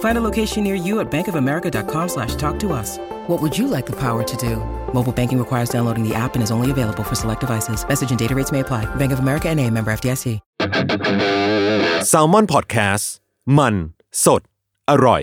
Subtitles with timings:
[0.00, 2.98] Find a location near you at bankofamerica.com slash talk to us.
[3.26, 4.56] What would you like the power to do?
[4.94, 7.86] Mobile banking requires downloading the app and is only available for select devices.
[7.86, 8.84] Message and data rates may apply.
[8.96, 10.40] Bank of America and a member FDIC.
[12.12, 13.04] s a l ม o n PODCAST
[13.58, 13.74] มัน
[14.24, 14.42] สด
[14.90, 15.22] อร่อย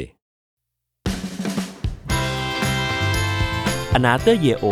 [3.94, 4.66] อนาเตอร์เยโอ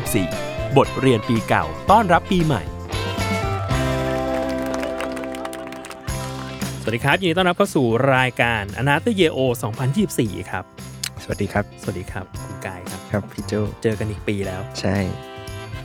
[0.00, 2.62] 2024 บทเรียนปีเก่าต้อนรับปีใหม่
[6.87, 9.39] สวัสดีครับยินดีต้อนรับเข้าสู่รายการอนาเตอร์เยโอ
[9.95, 10.63] 2024 ครับ
[11.23, 14.97] สวัสดีครับ สวัสดีครับ คุณกายครับ ครับพี่โจเจอกันอีกปีแล้ว ใช่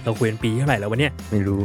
[0.05, 1.61] เราคุยกันปีเท่าไหร่แล้ววันเนี้ยไม่รู้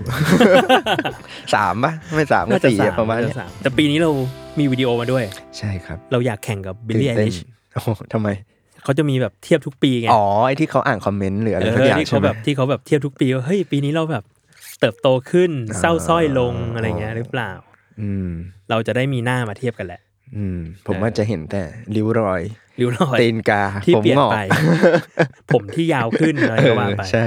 [1.55, 4.11] สามปะไม่สามก็น่าจะสี่สามประมาณน่เนี้ยจสามแต่ปีนี้เรา
[4.59, 5.23] มีวิดีโอมาด้วย
[5.57, 7.37] ใช่ครับ เราอยากแข่งกับบิลลี่ไอตื่นริเต้นช
[7.73, 8.27] โอ้โหทำไม
[8.83, 14.23] เขาจะมีแบบเทียบทุกปีไงอ๋อไอที่เขาอ่านคอมเมนต์หรืออะไรเอสักออย่างที่ใช่เขาไหมแบบที่เขาแบบเทียบทุกปีว่าเฮ้ยปีนี้เราแบบ
[14.79, 17.51] เติบโตขึ้นอ่าเศร้าสร้อยลงอะไรเงี้ยหรือเปล่า
[18.01, 18.29] อืม
[18.69, 20.01] เราจะได้มีหน้ามาเทียบกันแหละ
[20.37, 21.63] อืม ผมว่าจะเห็นแต่
[21.95, 22.41] ริ้วรอย
[22.79, 24.37] ริ้วรอยตีนกาที่ผมเปลี่ยนงอกไป
[25.51, 27.25] ผมที่ยาวขึ้นอะไรก็ว่าไปเออใช่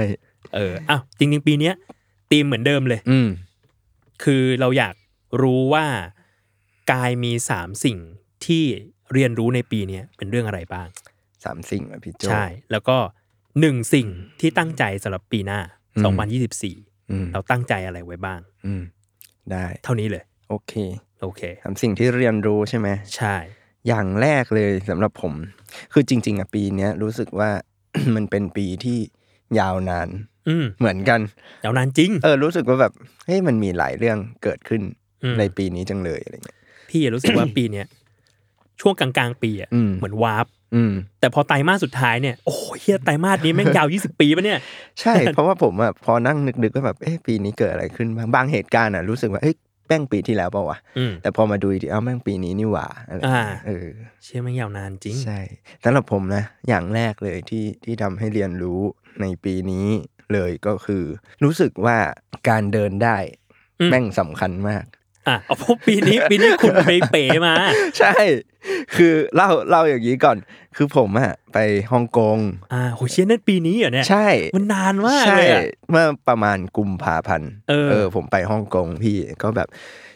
[0.55, 1.73] เอออ้าวจริงๆ ปีเนี้ย
[2.31, 3.27] ธีมเหมือนเดิมเลย อืม
[4.23, 4.95] คือเราอยาก
[5.41, 5.85] รู้ว่า
[6.91, 7.97] กายมีสามสิ่ง
[8.45, 8.63] ที่
[9.13, 10.87] เรียนรู้ในปีเนี้ยเป็นเรื่องอะไรบ้าง
[11.45, 12.97] สามสิ่งอะพี่โจใช่ แล้วก็
[13.59, 14.07] หนึ่งสิ่ง
[14.39, 15.59] ที่ตั้งใจสำหรับปีหน้า
[15.97, 16.19] อืม
[16.65, 18.83] 2024อืมเราตั้งใจอะไรไว้บ้าง อืม
[19.51, 20.73] ได้ เท่านี้เลย โอเค
[21.21, 23.35] โอเคสามสิ่งที่เรียนรู้ใช่ไหมใช่
[23.87, 25.33] อย่างแรกเลยสำหรับผม
[25.93, 27.49] คือจริง ๆอะปีเนี้ยรู้สึกว่า
[28.15, 28.97] มันเป็นปีที่
[29.59, 30.09] ยาวนาน
[30.49, 31.19] อืมเหมือนกัน
[31.63, 32.93] ยาวนานจริง เออรู้สึกว่าแบบ
[33.25, 34.81] เฮ้ยมันมีหลายเรื่องเกิดขึ้น
[35.23, 36.59] อืมในปีนี้จังเลยอะไรเงี้ย
[36.89, 37.85] พี่รู้สึกว่าปีเนี้ย
[38.81, 40.45] ช่วงกลางๆปีอะอืมเหมือนวาร์ป
[40.75, 44.59] อืมแต่พอไตรมาสสุดท้ายเนี่ยโอ้โหเฮียไตรมาสนี้แม่งยาว 20 ปีปะเนี่ย
[45.01, 49.55] ใช่ เพราะว่าผมอะพอนั่งนึกๆก็แบบเอ๊ะปีนี้เกิดอะไรขึ้นบ้างบางเหตุการณ์อะรู้สึกว่าเอ้ย
[49.89, 53.87] แม่งปีที่แล้วเปล่าวะอืมแต่พอมาดูอีกทีเอ้าแม่งปีนี้นี่หว่าอะไรอ่าเออ
[54.23, 55.39] เชื่อแม่งยาวนานจริง ใช่
[55.83, 58.81] สำหรับผมนะ อย่างแรกเลยที่ที่ทำให้เรียนรู้
[59.21, 59.87] ในปีนี้
[60.33, 61.03] เลยก็คือ
[61.43, 61.97] รู้สึกว่า
[62.49, 63.17] การเดินได้
[63.79, 64.85] อืมแม่งสำคัญมาก
[65.29, 67.53] อะเอาพวกปีนี้ปีนี้คุณไปเป๋มา
[67.99, 68.13] ใช่
[68.95, 70.37] คือเล่าเล่าอย่างนี้ก่อน
[70.75, 71.57] คือผมอะไป
[71.91, 72.37] ฮ่องกง
[72.73, 79.67] อ่าโหเชี่ยนั่นปีนี้เหรอเนี่ยใช่ มันนานมากใช่เลยอะเมื่อประมาณกุมภาพันธ์เออ ผมไปฮ่องกงพี่ก็แบบ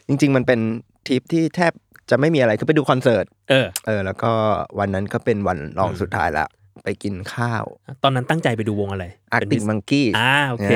[0.08, 0.60] จริง ๆ มันเป็น
[1.08, 1.74] ทริปที่แทบ
[2.10, 4.32] จะไม่มีอะไรคือไปดูคอนเสิร์ตเออเออ แล้วก็
[4.80, 6.48] วันนั้นก็เป็นวันรองสุดท้ายละ
[6.84, 7.66] ไปกินข้าว
[8.04, 10.74] ตอนนั้นตั้งใจไปดูวงอะไรอาร์เป็นติกพิเศษมังกี้อ่าโอเค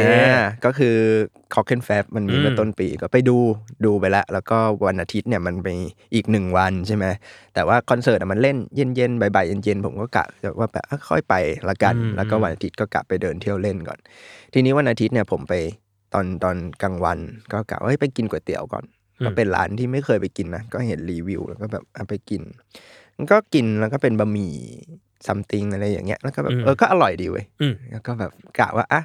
[0.65, 0.95] ก็คือ
[1.53, 3.37] คอ c เคนแฟมันมีอืมเมื่อต้นปีก็ไปดู
[3.85, 5.67] ดูไปแล้วแล้วก็วันอาทิตย์เนี่ยมันไป
[6.13, 7.05] อีกหนึ่งวันใช่ไหม
[7.53, 10.25] แต่ว่าคอนเสิร์ตอะมันเล่นเย็นๆบ่ายๆเย็นๆผมก็กะ
[10.59, 11.35] ว่าแบบอะค่อยไป
[11.69, 13.99] ละกัน แล้วก็วันอาทิตย์ก็กะไปเดินเที่ยวเล่นก่อน
[14.53, 15.53] ทีนี้วันอาทิตย์เนี่ยผมไป
[16.13, 17.19] ตอนตอนกลางวัน
[17.51, 18.83] ก็กะว่าเฮ้ยไปกินก๋วยเตี๋ยวก่อน
[19.25, 22.41] ก็เป็นร้านที่ไม่เคยไปกินนะก็เห็นรีวิวแล้วก็แบบเอาไปกิน
[23.17, 24.55] มันก็กินแล้วก็เป็นบะหมี่
[25.25, 29.01] ซัมติงอะไรอย่างเงี้ยแล้วก็แบบอืมเออก็อร่อยดีเว้ยอืมแล้วก็แบบกะว่าอะ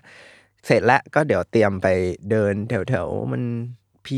[0.66, 1.86] เสร็จแล้วก็เดี๋ยวเตรียมไป
[2.30, 3.42] เดินแถวแถวๆมัน
[4.06, 4.08] P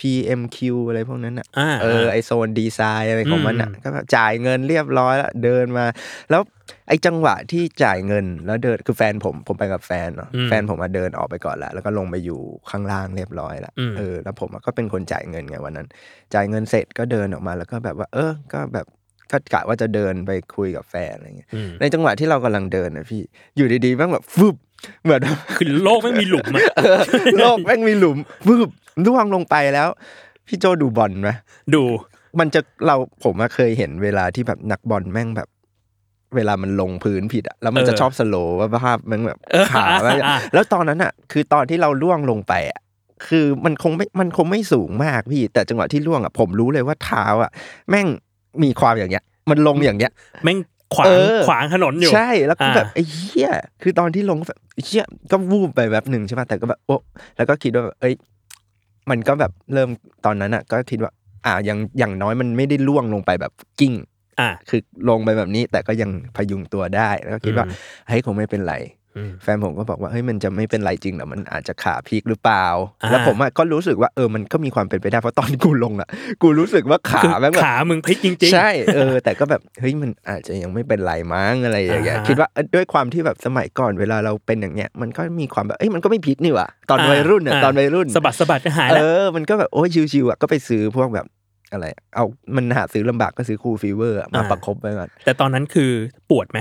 [0.00, 0.58] PMQ
[0.88, 5.84] อะไรพวกนั้นอะอ่าเออไอโซนดีไซน์อะไรของมันอะอืมก็แบบจ่ายเงินเรียบร้อยแล้วเดินมา
[6.30, 6.42] แล้ว
[6.88, 15.86] ไอจังหวะที่จ่ายเงินแล้วเดินคือแฟนผมผมไปกับแฟนเนาะอืมแฟนผมมาเดินออกไปก่อนแล้วแล้วก็ลงไปอยู่ข้างล่างเรียบร้อยแล้วอืมเออแล้วผมอะก็เป็นคนจ่ายเงินไงวันนั้น
[16.34, 18.86] จ่ายเงินเสร็จก็เดินออกมาแล้วก็แบบว่า เออ ก็แบบ
[19.30, 23.22] ก็กะว่าจะเดินไปคุยกับแฟนอะไรเงี้ยอืมในจังหวะที่เรากำลังเดินนะพี่
[23.56, 24.56] อยู่ดีๆแม่งแบบฟึบ
[25.04, 25.20] เหมือน
[25.56, 26.98] คือโลกไม่มีหลุมอะเออ
[27.38, 28.68] โลกแม่งมีหลุมฟึบ
[29.06, 29.88] ร่วงลงไปแล้ว
[30.46, 31.30] พี่โจดูบอลไหม
[31.74, 31.82] ดู
[32.38, 35.48] มันจะเราผมอะเคยเห็นเวลาที่แบบนักบอลแม่งแบบ
[36.36, 42.80] เวลามันลงพื้นผิดอะแล้วมันจะเออชอบสโลว์ว่าภาพมันแบบเออขาแม่งอะแล้วตอนนั้นอะคือตอนที่เราล่วงลงไปอะ
[43.26, 47.50] คือมันคงไม่มันคงไม่สูงมากพี่ แต่จังหวะที่ล่วงอะผมรู้เลยว่าเท้าอะ
[47.90, 48.06] แม่ง
[48.62, 50.12] มีความอย่างเงี้ย มันลงอย่างเงี้ย
[50.44, 50.58] แม่ง
[50.94, 53.50] ขวางเออขวางถนนอยู่ใช่แล้วก็อ่าแบบไอ้เหี้ย
[53.82, 56.96] คือตอนที่ลงก็แบบไอ้เหี้ยก็วูบไปแบบหนึ่งใช่ป่ะแต่ก็แบบโอ้
[57.36, 58.14] แล้วก็คิดว่าแบบเอ้ย
[59.10, 59.88] มันก็แบบเริ่ม
[60.24, 61.12] ตอนนั้นอะ ก็คิดว่า
[61.46, 63.94] อ่าอย่างอย่างน้อยมันไม่ได้ล่วงลงไปแบบกิ้ง
[64.40, 67.74] อ่าคือลงไปแบบนี้ แต่ก็ยังพยุงตัวได้ แล้วก็คิดว่าอืม
[68.08, 68.99] เฮ้ยคงไม่เป็นไรอืม
[69.42, 72.66] แฟนผมก็บอกว่าเฮ้ยมันจะไม่เป็นไรจริงเหรอมันอาจจะขาพลิกหรือเปล่า
[73.02, 76.08] อ่าแล้วผมอะก็รู้สึกว่าเออมันก็มีความเป็นไปได้เพราะตอนกูลงอะ
[76.42, 91.26] กูรู้สึกว่าขาคือแม่งแบบขามึงพลิกจริงๆใช่เออแต่ก็แบบเฮ้ยมันอาจจะยังไม่เป็นไรมั้งอะไรอย่างเงี้ยอ่าฮะคิดว่าเอ้ยด้วยความที่แบบสมัยก่อนเวลาเราเป็นอย่างเงี้ยมันก็มีความแบบเอ้ยมันก็ไม่พลิกนี่หว่าตอนวัยรุ่นอะตอนวัยรุ่นสะบัดสะบัดก็หายเอแล้วอมันก็แบบโอ้ย chill ๆอะก็ไปซื้อพวกแบบ
[91.72, 92.24] อะไร เอา
[92.56, 95.90] มันหาซื้อลำบากก็ซื้อ Cool Fever มาอ่าประคบไว้ก่อนแต่ตอนนั้นคือ
[96.30, 96.58] ปวดไหม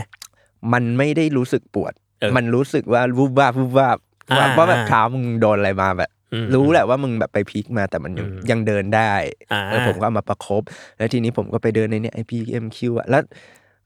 [0.74, 3.98] มันไม่ได้รู้สึกปวดเออ มันรู้สึกว่าวูบวาบวูบวาบ
[4.32, 9.14] อ่าว่าว่าแบบอ่าเท้ามึงโดนอะไรมาแบบอืมรู้แหละว่ามึงแบบไปพลิกมาแต่มันยังอืมยังเดินได้
[9.52, 10.64] อ่าเออผมก็เอามาประคบ
[10.98, 13.24] แล้วทีนี้ผมก็ไปเดินในเนี้ยไอ้ PMQ อะแล้ว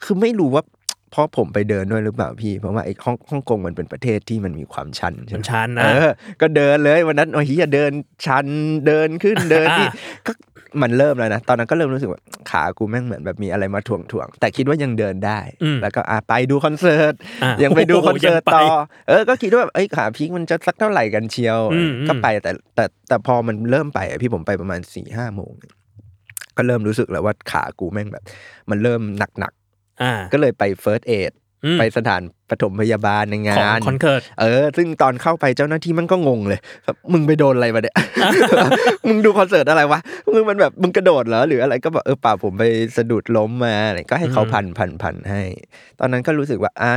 [0.03, 0.63] คือไม่รู้ว่า
[1.12, 6.07] เพราะผมไปเดินด้วยหรือเปล่าพี่ เพราะว่าไอ้ฮ่องกงฮ่องกงมันเป็นประเทศที่มันมีความชันใช่ไหม มันชันนะ เออ
[6.41, 7.91] ก็เดินเลยวันนั้นโอ้ยเฮียเดิน
[8.25, 8.45] ชัน
[8.88, 9.88] เดินขึ้นเดินนี่
[10.27, 10.31] ก็
[10.81, 12.21] มันเริ่มแล้วนะ ตอนนั้นก็เริ่มรู้สึกว่า
[12.51, 18.63] ขากูแม่งเหมือนแบบมีอะไรมาถ่วงถ่วงๆแต่คิดว่ายังเดินได้อืมแล้วก็อะไปดูคอนเสิร์ตอะยังไปดูคอนเสิร์ตโอ้โหยังไปต่อ
[19.07, 25.51] เออก็คิดว่าแบบเอ้ยขาพลิกมันจะสักเท่าไหร่กันเชียวอืมอืมก็ไปแต่แต่แต่พอมันเริ่มไปอะพี่ผมไปประมาณสี่ห้าโมง
[26.57, 28.23] ก็เริ่มรู้สึกแล้วว่าขากูแม่งแบบ
[28.69, 29.53] มันเริ่มหนัก
[30.01, 31.42] อ่าๆก็เลยไป first aid อืม
[31.80, 37.95] ไปสถานปฐมพยาบาลในของงานคอนเสิร์ตเออ ซึ่งตอนเข้าไปเจ้าหน้าที่มันก็งงเลยแบบมึงไปโดนอะไรมาเนี่ย
[39.07, 40.00] มึงดูคอนเสิร์ตอะไรวะ
[40.33, 42.63] มึงมันแบบมึงกระโดดเหรอหรืออะไรก็บอกเออเปล่าผมไป
[42.98, 45.42] สะดุดล้มมาอะไรก็ให้เขาอืมพันพันพันให้
[46.00, 46.94] ตอนนั้นก็รู้สึกว่าอะ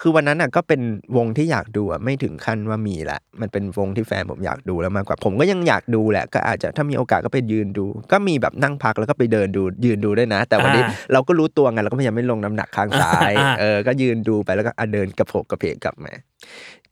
[0.00, 0.80] คือวันนั้นอะก็เป็น
[1.16, 16.12] วงที่อยากดูอะไม่ถึงขั้นว่ามีละ มันเป็นวงที่แฟนผมอยากดูแล้วมากกว่าผมก็ยังอยากดูแหละ ก็อาจจะถ้ามีโอกาสก็ไปยืนดู ก็มีแบบนั่งพักแล้วก็ไปเดินดูยืนดูได้วยนะ แต่วันนี้อ่าเราก็รู้ตัวไงเราก็พยายามไม่ลงน้ำหนักข้างซ้ายอ่าเออก็ยืนดูไปแล้วก็อะเดินกระโผกกระเพกกลับมา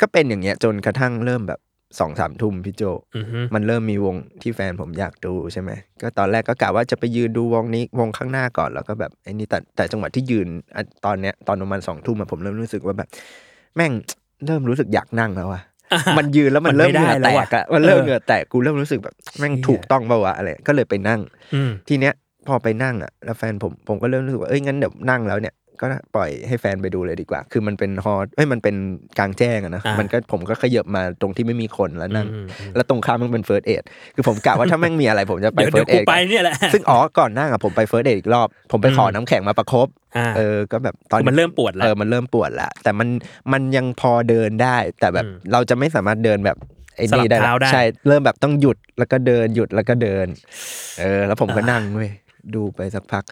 [0.01, 1.61] ก็เป็นอย่างเงี้ยจนกระทั่งเริ่มแบบ
[1.99, 2.83] สองสามทุ่มพี่โจ
[3.17, 5.71] อือฮึมันเริ่มมีวงที่แฟนผมอยากดูใช่ไหม
[6.03, 13.09] ก็ตอนแรกก็กะว่าจะไปยืนดูวงนี้วงข้างหน้าก่อนแล้วก็แบบไอ้นี่แต่แต่จังหวะที่ยืนอะตอนเนี้ยตอนประมาณสองทุ่มอะผมเริ่มรู้สึกว่าแบบ
[13.77, 13.93] แม่ง
[14.47, 15.63] เริ่มรู้สึกอยากนั่งแล้วอะ
[16.19, 21.21] มันยืนแล้วมันเริ่มเหงื่อแตกอะมันเริ่มเหงื่อแตกกูเริ่มรู้สึกแบบแม่งถูกต้องเปล่าวะอะไรก็เลยไปนั่ง
[21.55, 22.15] อืมทีเนี้ย
[22.47, 28.77] พอไปนั่งอะแล้วแฟนผมผมก็เริ่มรู้สึกว่าเอ้ยงั้นเดี๋ยวนั่งแล้วเนี่ย ก็ปล่อยให้แฟนไปดูเลยดีกว่า คือมันเป็นฮอลเอ้ยมันเป็น
[29.19, 33.83] กลางแจ้งอะนะอ่ามัมันก็ผมก็ขยับมาตรงที่ไม่มีคนแล้วนั่งอืมอืมแล้วตรงข้ามมันเป็นเฟิร์สเอด
[34.15, 43.09] คือผมกะว่าถ้าแม่งมีอะไรผมจะไปเดี๋ยวเฟิเดี๋ร์ยวสเอดกูไปเนี่ยแหละ ซึ่งอ๋อ ก่อนนั่งอะผมไป first aid อีกรอบ ผมไปขออืมน้ำแข็งมาประคบอ่าเออ ก็แบบตอนคือมันเริ่มปวดแล้ว เออ มันเริ่มปวดแล้ว แต่มัน
[43.53, 46.57] มันยังพอเดินได้ แต่แบบอืมเราจะไม่สามารถเดินแบบ
[46.97, 50.27] ไอ้นี่ได้สลับเท้าได้ ใช่ เริ่มแบบต้องหยุด แล้วก็เดิน หยุด แล้วก็เดิน
[51.01, 52.11] เออ แล้วผมก็นั่งเว้ย
[52.55, 53.25] ดูไปสักพัก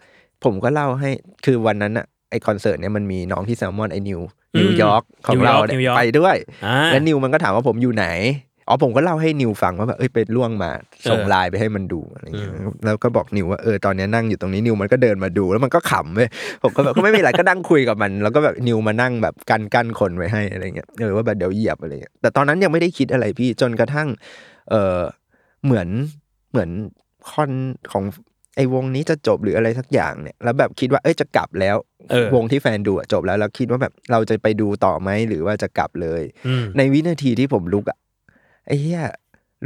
[0.43, 1.09] ผมก็เล่าให้
[1.45, 4.21] คือวันนั้นอะ ไอ้คอนเสิร์ตเนี่ยมันมีน้องที่แซลมอนไอ้นิว
[4.59, 6.35] นิวยอร์กของเราเนี่ยนิวยอร์กไปด้วย
[6.65, 8.07] อ่าแล้วนิวมันก็ถามว่าผมอยู่ไหน
[8.67, 10.71] อ๋อผมก็เล่าให้นิวฟังว่าแบบเอ้ยไปล่วงมา
[11.09, 16.29] ส่งเออไลน์ไปให้มันดูอะไรเงี้ยอืมแล้วก็บอกนิวว่าเออตอนเนี้ยนั่งอยู่ตรงนี้นิวมันก็เดินมาดูแล้วมันก็ขำเว้ย
[16.63, 24.07] ผมก็แบบก็ไม่มีอะไรก็นั่งคุยกับมัน แล้วก็แบบนิวมานั่งแบบกันกั้นคนไว้ให้อะไรเงี้ยเออว่าแบบเดี๋ยวเหยียบอะไรเงี้ยแต่ตอนนั้นยังไม่ได้คิดอะไรพี่จนกระทั่ง
[24.69, 25.01] เออ
[25.65, 25.87] เหมือน
[26.51, 26.69] เหมือน
[27.29, 27.51] คอน
[27.91, 28.03] ของ
[28.55, 31.75] ไอ้วงนี้จะจบหรืออะไรสักอย่างเนี่ยแล้วแบบคิดว่าเอ้ยจะกลับแล้ว
[32.11, 37.97] เออวงที่แฟนดูอะจบแล้วแล้วคิดว่าแบบเราจะไปดูต่อไหมหรือว่าจะกลับเลยอืมในวินาทีที่ผมลุกอะ
[38.67, 39.01] ไอ้เหี้ย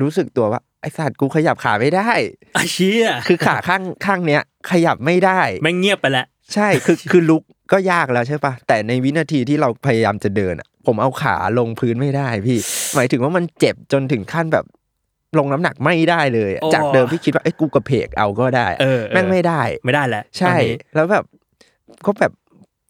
[0.02, 2.10] รู้สึกตัวว่าไอ้สัตว์กูขยับขาไม่ได้
[2.58, 12.58] อาเชียคือขาข้างข้างเนี้ย ขยับไม่ได้แม่งเงียบไปแล้วใช่คือคือลุกก็ยากแล้วใช่ปะแต่ในวินาทีที่เราพยายามจะเดินอะผมเอาขาลงพื้นไม่ได้พี่
[12.96, 14.66] หมายถึงว่ามันเจ็บจนถึงขั้นแบบ
[15.40, 21.24] ลงน้ำหนักไม่ได้เลยอะโอ้จากเดิมที่คิดว่าไอ้ยกูกระเพกเอาก็ได้เออเออแม่งไม่ได้ไม่ได้แล้วใช่ตอนนี้แล้วแบบ
[22.06, 22.34] ก็แบบ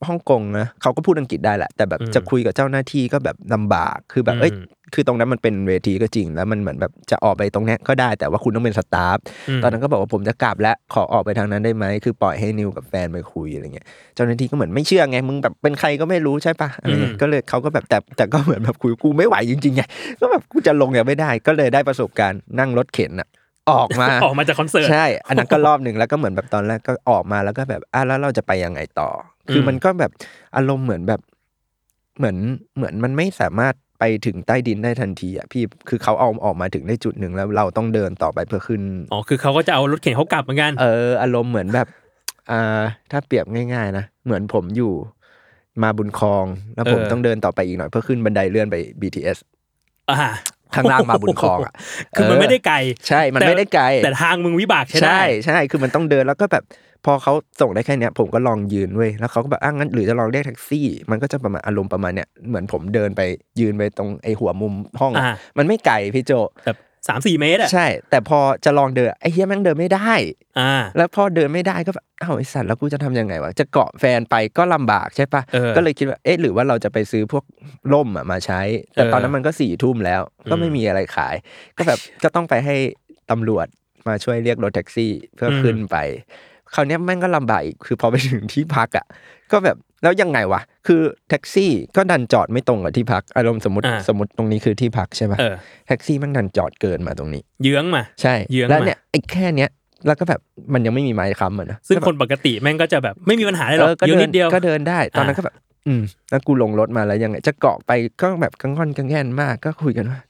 [0.08, 4.64] ฮ่องกงนะเขาก็พูดอังกฤษได้แหละแต่แบบอืมจะคุยกับเจ้าหน้าที่ก็แบบลำบากคือแบบเอ้ยอืม
[4.94, 9.18] คือตรงนั้นมันเป็นเวทีก็จริง แล้วมันเหมือนแบบจะออกไปตรงเนี้ยก็ได้แต่ว่าคุณต้องเป็นสตาฟ
[9.56, 19.82] มตอนนั้นก็บอกว่าผมจะกลับแล้วขอออกไปทางนั้นได้ไหมคือปล่อยให้นิวกับแฟนไปคุยอะไรเงี้ยเจ้าหน้าที่ก็เหมือนไม่เชื่อไงมึงแบบเป็นใครก็ไม่รู้ใช่ปะอะไรเงี้ยอืมก็เลยเขาก็แบบแต่แต่ก็เหมือนแบบคุยกูไม่ไหวจริงๆไง
[20.20, 23.28] ก็แบบกูจะลงอย่างไม่ได้ ก็เลยได้ประสบการณ์นั่งรถเข็นอะ
[23.70, 29.10] ออกมาออกมาจากคอนเสิร์ตใช่ อันนั้นก็รอบหนึ่งแล้วก็เหมือนแบบตอนแรกก็ออกมาแล้วก็แบบอะแล้วเราจะไปยังไงต่อ
[29.52, 30.10] คืออมมันก็แบบ
[30.56, 31.20] อารมณ์เหมือนแบบ
[32.18, 32.36] เหมือน
[32.76, 41.86] เหมือนมันไม่สามารถ ไปถึงใต้ดินได้ทันทีอะพี่คือเขาเอาออกมาถึงได้จุดหนึ่งแล้วเราต้องเดินต่อไปเพื่อขึ้นอ๋อคือเขาก็จะเอารถเข็นเขากลับเหมือนกันเอออารมณ์เหมือนแบบ
[42.50, 44.92] อ่าถ้าเปรียบง่าย ๆ นะเหมือนผมอยู่
[45.82, 49.38] มาบุญคลอง แล้วผมเออต้องเดินต่อไปอีกหน่อยเพื่อขึ้นบันไดเลื่อนไป BTS
[50.10, 50.16] อ่า
[50.74, 51.72] ข้างล่างมาบุญคลองอะ
[52.14, 52.76] คือมันเไม่ได้ไกล
[53.08, 56.64] ใช่ มันไม่ได้ไกล แต่ทางมึงวิบากใช่ได้ใช่ใช่ คือมันต้องเดินแล้วก็แบบ
[57.06, 63.20] พอเขาส่งได้แค่เนี้ยผมก็ลองยืนเว้ยแล้วเขาก็แบบอ้างั้นหรือจะลองเรียกแท็กซี่ มันก็จะประมาณอารมณ์ประมาณเนี้ยเหมือนผมเดินไป
[63.60, 66.32] ยืนไปตรงไอหัวมุมห้องอะอ่ามันไม่ไกลพี่โจ
[66.64, 66.76] แบบ
[67.08, 70.12] สามสี่เมตรอะใช่ แต่พอจะลองเดินไอ้เฮียแม่งเดินไม่ได้
[70.58, 77.44] อ่า แล้วพอเดินไม่ได้ก็แบบอ้าวไอสัตว์แล้วกูจะทำยังไงวะจะเกาะแฟนไปก็ลำบากใช่ปะเออก็เลยคิดว่าเอ๊ะหรือว่าเราจะไปซื้อพวก
[77.92, 78.60] ร่มอะมาใช้
[78.92, 80.20] แต่เออตอนนั้นมันก็สี่ทุ่มแล้ว
[80.50, 81.34] ก็ไม่อืมมีอะไรขาย
[81.76, 82.76] ก็แบบก็ต้องไปให้
[83.30, 83.66] ตำรวจ
[84.08, 85.96] มาช่วยเรียกรถแท็กซี่เพื่ออม ขึ้นไป
[86.74, 89.06] คราวเนี้ยแม่งก็ลำบากอีกคือพอไปถึงที่พักอะ
[89.52, 95.54] ก็แบบแล้วยังไงวะคือแท็กซี่ก็ดันจอดไม่ตรงกับที่พักอารมณ์สมมติอ่าสมมติตรงนี้คือที่พักใช่ปะเออ
[95.88, 99.70] แท็กซี่แม่งดันจอดเกินมาตรงนี้ เยื้องมาใช่เยื้องแล้วมาเนี่ยไอ้แค่เนี้ย
[100.06, 100.40] แล้วก็แบบ
[100.72, 105.54] มันยังไม่มีไม้ค้ำอะนะซึ่งก็แบบคนปกติแม่งก็จะแบบไม่มีปัญหาอะไรหรอกเออก็เยื้องเดินิดเดียวก็เดินได้ ตอนนั้นอ่าก็แบบ
[105.86, 107.92] อืมแล้วกูลงรถมาแล้วยังไงจะเกาะไป
[108.22, 110.20] ก็แบบกังวลกังแงนมากก็คุยกันว่า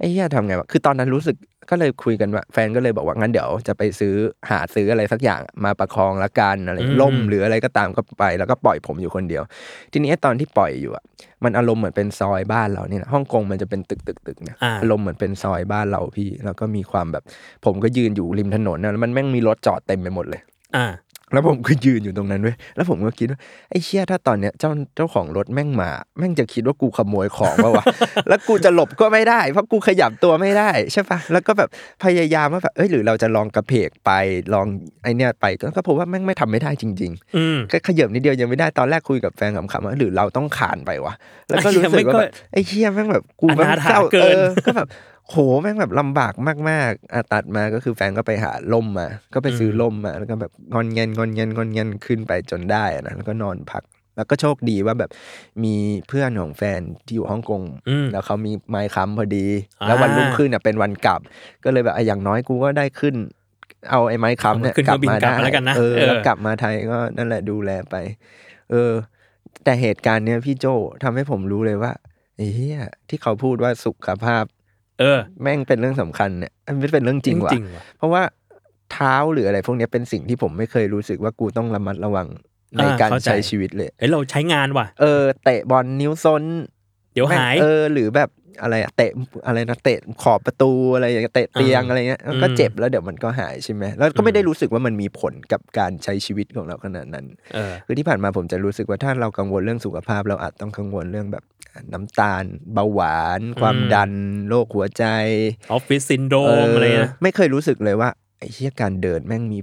[0.00, 1.36] ไอ้เหี้ยทำไงวะคือตอนนั้นรู้สึก
[1.70, 4.14] ก็เลยคุยกันว่าแฟนก็เลยบอกว่างั้นเดี๋ยวจะไปซื้อ
[4.50, 9.42] หาซื้ออะไรสักอย่างมาประคองละกันอะไรอืมล่มหรืออะไรก็ตามก็ไป แล้วก็ปล่อยผมอยู่คนเดียว
[9.92, 11.04] ทีนี้ตอนที่ปล่อยอยู่อะ
[11.44, 17.24] มันอารมณ์เหมือนเป็นซอยบ้านเราเนี่ยนะฮ่องกงมันจะเป็นตึกตึกตึกๆๆนะอ่าอารมณ์เหมือนเป็นซอยบ้านเราพี่ แล้วก็มีความแบบ
[17.64, 20.40] ผมก็ยืนอยู่ริมถนนนะแล้วมันแม่งมีรถจอดเต็มไปหมดเลย
[20.76, 20.86] อ่า
[21.32, 23.38] แล้วผมก็ยืนอยู่ตรงนั้นเว้ย แล้วผมก็คิดว่า
[23.70, 27.84] ไอ้เชี่ยถ้าตอนเนี้ยเจ้าเจ้าของรถแม่งมา แม่งจะคิดว่ากูขโมยของปะวะ
[28.28, 31.68] แล้วกูจะหลบก็ไม่ได้ เพราะกูขยับตัวไม่ได้ใช่ปะแล้วก็แบบ
[32.04, 34.10] พยายามว่าแบบเอ้ยหรือเราจะลองกระเพกไป
[34.54, 34.66] ลอง
[35.02, 41.14] ไอเนี้ยไปก็ก็พบว่าแม่งไม่ทำไม่ได้จริงอืมๆแค่ขยับนิดเดียวยังไม่ได้ตอนแรกคุยกับแฟนขำๆว่าหรือเราต้องขานไปวะ
[41.48, 44.88] แล้วก็รู้สึกว่าแบบไอ้เชี่ยแม่งแบบกูแม่งอนาถาเศร้าเกิเอนอก็แบบ
[45.30, 46.34] โหแม่งแบบลำบาก
[46.70, 53.82] มากๆอะตัดมาก็คือแฟนก็ไปหาล่มมา ก็ไปซื้อล่มมา แล้วก็แบบงอนเงินงอนเงินงอนเงินขึ้นไปจนได้อะนะแล้วก็นอนพัก
[54.16, 55.10] แล้วก็โชคดีว่าแบบ
[55.64, 55.74] มี
[56.08, 59.46] เพื่อนของแฟนที่อยู่ฮ่องกงอืมแล้วเขามีไม้ค้ำพอดี
[59.80, 61.20] อ่าแล้ววันรุ่งขึ้นเนี่ยเป็นวันกลับ
[61.64, 63.14] ก็เลยแบบอะอย่างน้อยกูก็ได้ขึ้น
[63.90, 67.94] เอาไอ้ไม้ค้ำเนี่ยขึ้นเครื่องบินกลับมาแล้วกันนะเออเออแล้วกลับมาไทยก็นั่นแหละดูแลไป
[68.70, 68.92] เออ
[69.64, 70.66] แต่เหตุการณ์เนี้ยพี่โจ
[71.02, 71.92] ทำให้ผมรู้เลยว่า
[72.36, 74.44] ไอ้เหี้ยที่เขาพูดว่าสุขภาพ
[75.00, 78.22] เออ แม่งเป็นเรื่องสำคัญเนี่ยมันไม่เป็นเรื่องจริงว่ะจริงว่ะเพราะว่า
[78.92, 82.28] เท้าหรืออะไรพวกเนี้ยเป็นสิ่งที่ผมไม่เคยรู้สึกว่ากูต้องระมัดระวัง
[82.76, 86.42] ในอ่าการเข้าใจใช้ชีวิตเลยเอ้ยเราใช้งานว่ะ เออเตะบอลนิ้วซน
[87.14, 88.30] เดี๋ยวแม่งหาย เออ หรือแบบ
[88.62, 89.10] อะไรอะเตะ
[89.46, 101.44] อะไรนะเตะขอบประตูอะไรอย่างเงี้ยเตะเตียงอ่าอะไรเงี้ยก็อืมเจ็บแล้วเดี๋ยวมันก็หายใช่ไหมแล้วก็ไม่ได้รู้สึกว่ามันมีผลกับการใช้ชีวิตของเราขนาดนั้นเออคือที่ผ่านมาผมจะรู้สึกว่าถ้าเรากังวลเรื่องสุขภาพเราอาจต้องกังวลเรื่องแบบ
[101.92, 104.12] น้ำตาล เบาหวาน ความดันอืม
[104.48, 105.04] โรคหัวใจ
[105.72, 109.58] office syndrome เอออะไรนะไม่เคยรู้สึกเลยว่าไอ้เชี่ยการเดินแม่งมี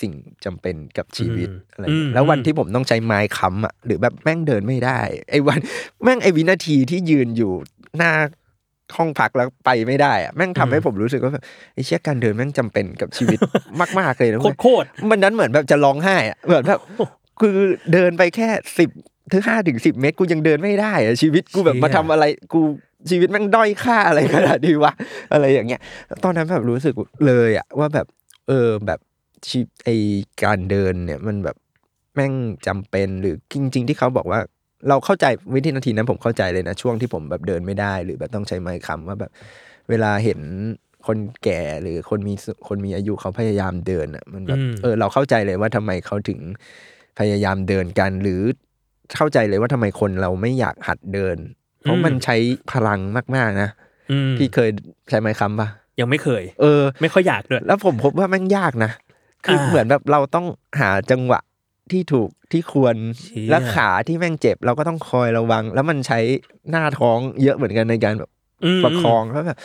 [0.00, 0.12] สิ่ง
[0.44, 5.58] จำเป็นกับชีวิตอืมอะไรอย่างเงี้ยอืมแล้ววันที่อืมผมต้องใช้ไม้ค้ำอะหรือแบบแม่งเดินไม่ได้ไอ้วัน
[6.04, 7.52] แม่งไอ้วินาทีที่ยืนอยู่
[7.96, 8.12] หน้า
[8.96, 13.38] ห้องพักแล้วไปไม่ได้อะแม่งทำให้ผมรู้สึกว่าแบบไอ้เชี่ยการเดินแม่งจำเป็นกับชีวิต
[13.98, 16.80] มาก ๆเลยนะโคเว้ตยรโคตรมันนั้นเหมือนแบบจะร้องไห้อะเหมือนแบบ
[17.40, 17.56] คือ
[17.92, 18.48] เดินไปแค่
[18.78, 18.90] สิบ
[19.32, 22.60] ถึงห้าถึงสิบเมตรกูยังเดินไม่ได้อะชีวิตกูแบบเชี่ยมาทำอะไรกู
[23.10, 24.92] ชีวิตแม่งด้อยค่าอะไรขนาดนี้วะ
[25.32, 25.80] อะไรอย่างเงี้ย
[26.24, 26.94] ตอนนั้นแบบรู้สึก
[27.26, 28.06] เลยอะว่าแบบ
[28.48, 29.00] เออแบบ
[29.48, 29.88] ชีไอ
[30.44, 31.56] การเดินเนี่ยมันแบบ
[32.14, 32.32] แม่ง
[32.66, 34.40] จำเป็นหรือจริง ๆ ที่เขาบอกว่า
[34.88, 39.30] เราเข้าใจวิธีนาทีนั้นผมเข้าใจเลยนะช่วงที่ผมแบบเดินไม่ได้ หรือแบบต้องใช้ไม้ค้ำว่าแบบ
[39.90, 40.40] เวลาเห็น
[41.06, 46.40] คนแก่หรือคนมีสุคนมีอายุเขาพยายามเดินอะมันแบบอืมเออเราเข้าใจเลยว่าทำไมเขาถึง
[47.18, 48.40] พยายามเดินกัน หรือ
[49.16, 51.36] เข้าใจเลยว่าทำไมคนเราไม่อยากหัดเดิน
[51.80, 52.36] เพราะมันใช้
[52.72, 53.00] พลัง
[53.36, 53.70] มากๆนะ
[54.10, 54.70] อืมพี่เคย
[55.10, 55.68] ใช้ไม้ค้ำปะ
[56.00, 58.90] ยังไม่เคย เออ ไม่ค่อยอยากด้วยแล้วผมพบว่าแม่งยากนะ
[59.44, 60.46] คืออาเหมือนแบบเราต้อง
[60.80, 61.40] หาจังหวะ
[61.92, 66.18] ที่ถูกที่ควรเชี่ยและขาที่แม่งเจ็บ เราก็ต้องคอยระวัง แล้วมันใช้
[66.70, 68.30] หน้าท้องเยอะเหมือนกันในการแบบ
[68.78, 69.58] มประคองแล้วแบบ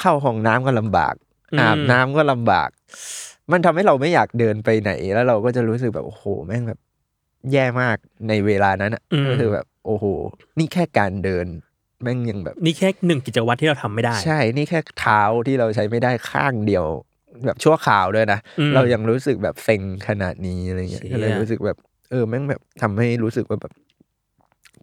[0.00, 1.14] เข้าห้องน้ำก็ลำบาก
[1.52, 2.68] อืมอาบน้ำก็ลำบาก
[3.52, 6.78] มันทำให้เราไม่อยากเดินไปไหน แล้วเราก็จะรู้สึกแบบโอ้โหแม่งแบบ
[7.52, 7.96] แย่มาก
[8.28, 10.04] ในเวลานั้นอะอืมก็คือแบบโอ้โห
[10.58, 11.46] นี่แค่การเดิน
[12.02, 16.84] แม่งยังแบบ นี่แค่หนึ่งกิจวัตรที่เราทำไม่ได้ ใช่ นี่แค่เท้าที่เราใช้ไม่ได้ข้างเดียว
[17.46, 21.78] แบบชั่วคราวด้วยนะอืมเรายังรู้สึกแบบเซ็งขนาดนี้อะไรเงี้ยเชี่ยก็เลยรู้สึกแบบ
[22.10, 23.72] เออแม่งแบบทำให้รู้สึกว่าแบบ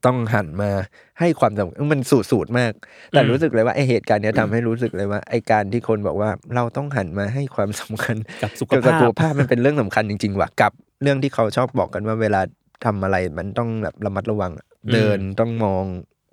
[0.06, 0.72] ต้องหันมา
[1.20, 2.72] ให้ความสำคัญมันสูตรสูตรมาก
[3.10, 12.42] แต่รู้สึกเลยว่าไอเหตุการณ์เนี้ยทำให้รู้สึกเลยว่าไอการที่คนบอกว่าเราต้องหันมาให้ความสำคัญกับสุขเกี่ยวกับภาสุพขภาพมันเป็นเรื่องสำคัญจริงๆว่ะกับ เรื่องที่เขาชอบบอกกันว่าเวลา
[12.86, 15.84] ทำอะไรมันต้องแบบระมัดระวังอะเดินต้องมอง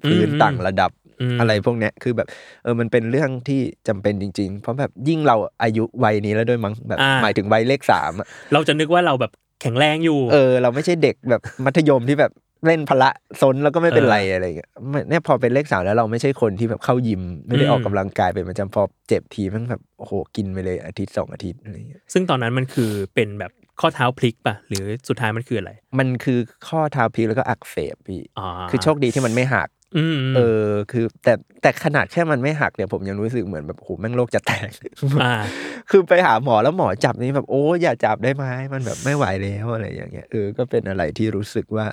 [0.05, 0.91] พื้นอืมต่างระดับ
[1.35, 2.29] มอะไรพวกเนี้ยคือแบบ
[2.63, 12.33] เออมันเป็นเรื่องที่จำเป็นจริง ๆ เพราะแบบยิ่งเราอายุวัยนี้แล้วด้วยมั้งแบบอ่าหมายถึงวัยเลขสามอะเราจะนึกว่าเราแบบแข็งแรงอยู่ เออ เราไม่ใช่เด็กแบบมัธยมที่แบบ
[12.67, 34.71] เล่นพละซนแล้วก็ไม่เป็นเออไรอะไรอย่างเงี้ยไม่เนี่ยพอเป็นเลขสามแล้วเราไม่ใช่คนที่แบบเข้ายิม ไม่ได้อืมออกกำลังกายเป็นประจำพอเจ็บทีมันแบบโอ้โหกินไปเลยอาทิตย์สองอาทิตย์อะไรอย่างเงี้ยซึ่งตอนนั้นมันคือเป็นแบบ ข้อเท้าพลิกป่ะหรือสุดท้ายมันคืออะไร มันคือข้อเท้าพลิกแล้วก็อักเสบพี่อ๋อคือโชคดีที่มันไม่หักอืมเออคือแต่แต่ขนาดแค่มันไม่หักเนี่ยผมยังรู้สึกเหมือนแบบโอ้โหแม่งโลกจะแตก
[35.23, 35.35] อ่า
[35.91, 41.87] คือไปหาหมอแล้วหมอจับนี่แบบโอ้อย่าจับได้ไหมมันแบบไม่ไหวแล้วอะไรอย่างเงี้ยเออก็เป็นอะไรที่รู้สึกว่า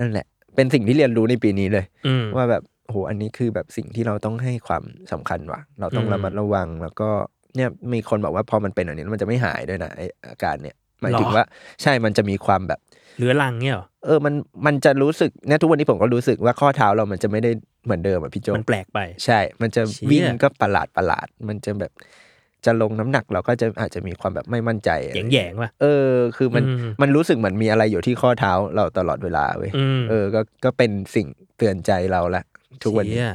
[0.00, 7.10] นั่นแหละ เป็นสิ่งที่เรียนรู้ในปีนี้เลยอืมว่าแบบโหอันนี้คือแบบสิ่งที่เราต้องให้ความสำคัญว่ะ เราต้องอืมระมัดระวังแล้วก็
[7.56, 11.46] เนี่ยมีคนบอกว่าพอมันเป็นอันนี้แล้วมันจะไม่หายด้วยนะไออาการเนี่ย หมายถึงหรอว่า
[11.82, 12.80] ใช่มันจะมีความแบบ
[13.18, 14.34] เรื้อรังเนี่ยเหรอเออมัน
[14.66, 17.50] มันจะรู้สึกเนี่ยทุกวันนี้ผมก็รู้สึกว่าข้อเท้าเรามันจะไม่ได้
[17.84, 21.92] เหมือนเดิมอะพี่โจมันแปลกไป ใช่ มันจะเชี่ยวิ่งก็ประหลาดประหลาด มันจะแบบ
[22.66, 31.26] จะลงน้ำหนักเราก็จะอาจจะมีความแบบไม่มั่นใจอะไรแยงแยงๆป่ะเออ คือมันอืมมันรู้สึกเหมือนมีอะไรอยู่ที่ข้อเท้าเราตลอดเวลาเว้ยอืมเออก็ก็เป็นสิ่ง
[31.56, 32.42] เตือนใจเราละ
[32.82, 33.34] ทุกวันนี้เชี่ย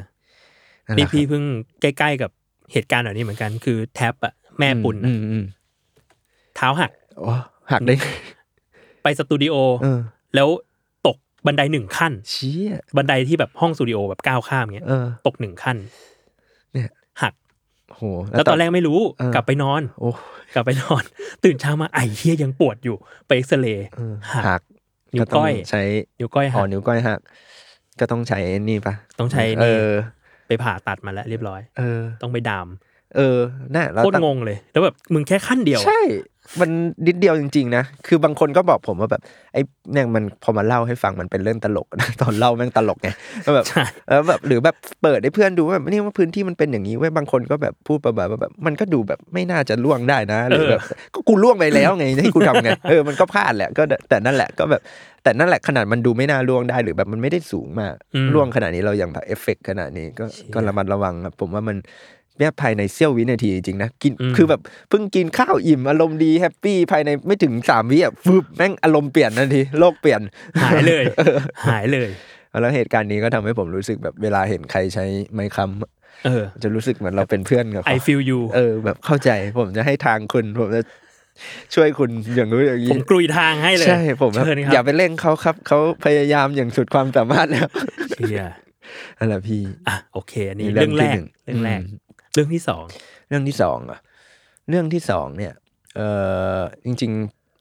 [0.87, 1.43] นั่นแหนี่ละพี่เพิ่ง
[1.81, 2.31] ใกล้ๆกับ
[2.73, 5.45] เหตุการณ์แบบนี้เหมือนกัน คือแท็บอะแม่ปุ่นอือะมอืม
[6.55, 7.31] เท้าหักโอ้
[7.71, 7.95] หักได้
[9.03, 9.99] ไปสตูดิโอเออ
[10.35, 10.49] แล้ว
[11.07, 15.77] ตกบันไดหนึ่งขั้นเชี่ยบันไดที่แบบห้องสตูดิโอแบบก้าวข้ามเงี้ยเออตกหนึ่งขั้น
[16.73, 16.89] เนี่ย
[17.21, 17.33] หัก
[17.95, 18.01] โห
[18.31, 20.09] แล้วตอนแรกไม่รู้เออกลับไปนอน โอ้
[20.55, 21.03] กลับไปนอน
[21.43, 22.95] ตื่นเช้ามาไอ้เฮียยังปวดอยู่
[23.27, 24.61] ไปเอ็กซเรย์เออหักหัก
[25.15, 25.81] นิ้วต้งก้อยใช้
[26.19, 27.19] นิ้วก้อยอ๋หัอกนิ้วก้อยหัก
[27.99, 28.39] ก็ต้องใช้
[28.69, 29.85] นี่ปะต้องใช้เอนี่อ
[30.47, 32.67] ไปผ่าตัดมาแล้วเรียบร้อย เออ ต้องไปดาม
[33.15, 33.37] เออ
[33.75, 36.01] น่ะแล้วโคตรตั้งงงเลย แล้วแบบมึงแค่ขั้นเดียว ใช่
[36.61, 36.69] มัน
[37.07, 39.21] นิดเดียวจริงๆนะ คือบางคนก็บอกผมว่าแบบ
[39.53, 39.61] ไอ้
[39.93, 43.09] เนี่ยมันพอมาเล่าให้ฟังมันเป็นเรื่องตลกนะตอนเล่าแม่งตลกไง
[43.43, 50.81] แล้วแบบใช่แล้วแบบหรือแบบเปิดให้เพื่อนดูว่าแบบนี่ว่าพื้นที่มันเป็นอย่างนี้เว้ยบางคนก็แบบพูดประมาณว่าแบบมันก็ดูแบบไม่น่าจะร่วงได้นะหรือแบบ
[51.13, 54.81] ก็กูร่วงไปแล้วไงให้กูทำไงเออมันก็พลาดแหละก็แต่นั่นแหละก็แบบ
[55.23, 61.77] แต่นั่นแหละขนาดมันดูไม่น่าร่วงได้หรือแบบมันไม่ได้สูงมากอืมร่วงขนาดนี้เรายังแบบเอฟเฟกต์ขนาดนี้ก็เชี่ยก็ระมัดระวังครับผมว่ามัน
[62.39, 70.21] เนี่ยภายในเสี้ยววินาทีจริงๆนะกินอืมคือแบบเพิ่งกินข้าวอิ่มอารมณ์ดีแฮปปี้ภายในไม่ถึงสามวิอะฟึบแม่งอารมณ์เปลี่ยนทันทีโลกเปลี่ยน
[70.63, 71.03] หายเลย
[71.69, 72.09] หายเลย
[72.61, 80.81] แล้วเหตุการณ์นี้ก็ทำให้ผมรู้สึกแบบเวลาเห็นใครใช้ไม้ค้ำเออ จะรู้สึกเหมือนเราเป็นเพื่อนกับ I เขา feel you เออแบบเข้าใจผมจะให้ทางคุณผมจะ
[81.75, 87.67] ช่วยคุณอย่างนู้นอย่างผนี้มกรุยทางให้เลยใช่ผมแบบเชิญคอย่ารับไปเร่งเขาครับเขาพยายามอย่างสุดความสามารถแล้ว
[88.11, 88.43] เชีย
[89.17, 91.99] นั่นแหละพี่อะโอเค อันนี้นี่เรื่องแรกที่หนึ่งเรื่องแรกอืม
[92.33, 92.85] เรื่องที่สอง
[93.27, 93.99] เรื่องที่สองอะ
[94.69, 95.53] เรื่องที่สองเนี่ย
[95.95, 96.01] เอ
[96.57, 97.11] อจริง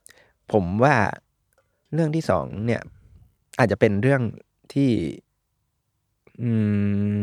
[0.03, 0.97] ๆ ผมว่า
[1.95, 2.83] เรื่องที่สองเนี่ย
[3.59, 4.23] อาจจะเป็นเรื่อง
[4.75, 4.91] ที่
[6.43, 6.51] อื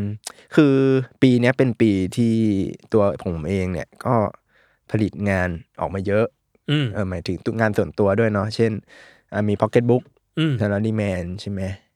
[0.54, 0.76] คือ
[1.22, 2.34] ปีเนี้ยเป็นปีที่
[2.92, 4.14] ตัวผมเองเนี่ย ก็
[4.90, 5.48] ผลิตงาน
[5.80, 6.26] ออกมาเยอะ
[6.70, 8.72] อืมเออหมายถึงตัวงานส่วนตัวด้วยเนาะเช่น
[9.32, 10.02] อะมี Pocket Book
[10.38, 11.89] อืม s a l a r y Man ใช่ไหมเอ่อ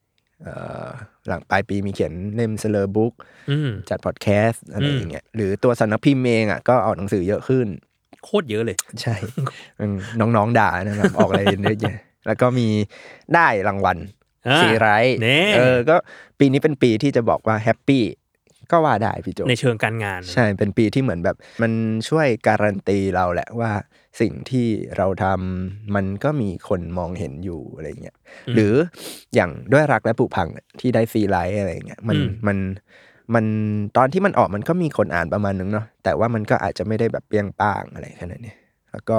[1.29, 3.13] หลังปลายปีมีเขียนเล่ม s l ล r Book
[3.51, 7.67] อืมจัดพอดแคสต์อะไรอืมอย่างเงี้ยหรือตัวสำนักพิมพ์เองอะก็ออกหนังสือเยอะขึ้น
[8.25, 9.15] โคตรเยอะเลย ใช่
[9.79, 9.91] มัน
[10.37, 12.69] น้องๆด่านะครับออกอะไรเยอะแยะแล้วก็มี
[13.35, 13.99] ได้รางวัล
[14.49, 15.97] อ่าซีไรท์แน่เออก็
[16.39, 18.03] ปีนี้เป็นปีที่จะบอกว่าแฮปปี้
[18.73, 21.73] ก็ว่าได้พี่โจในเชิงการงาน ใช่เป็นปีที่เหมือนแบบ มัน
[22.09, 23.71] ช่วยการันตีเราแหละว่า
[24.21, 28.17] สิ่งที่เราทำมันก็มีคนมองเห็นอยู่อะไรเงี้ย
[28.55, 28.73] หรือ
[29.35, 32.59] อย่างด้วยรักและผูกพังเนี่ยที่ได้ฟรีไลท์อะไรเงี้ยมันอืมมัน
[33.35, 33.45] มัน
[33.97, 38.55] ตอนที่มันออกมันก็มีคนอ่านประมาณนึงเนาะแต่ว่ามันก็อาจจะไม่ได้แบบเปรี้ยงป้างอะไรขนาดนี้
[38.93, 39.19] แล้วก็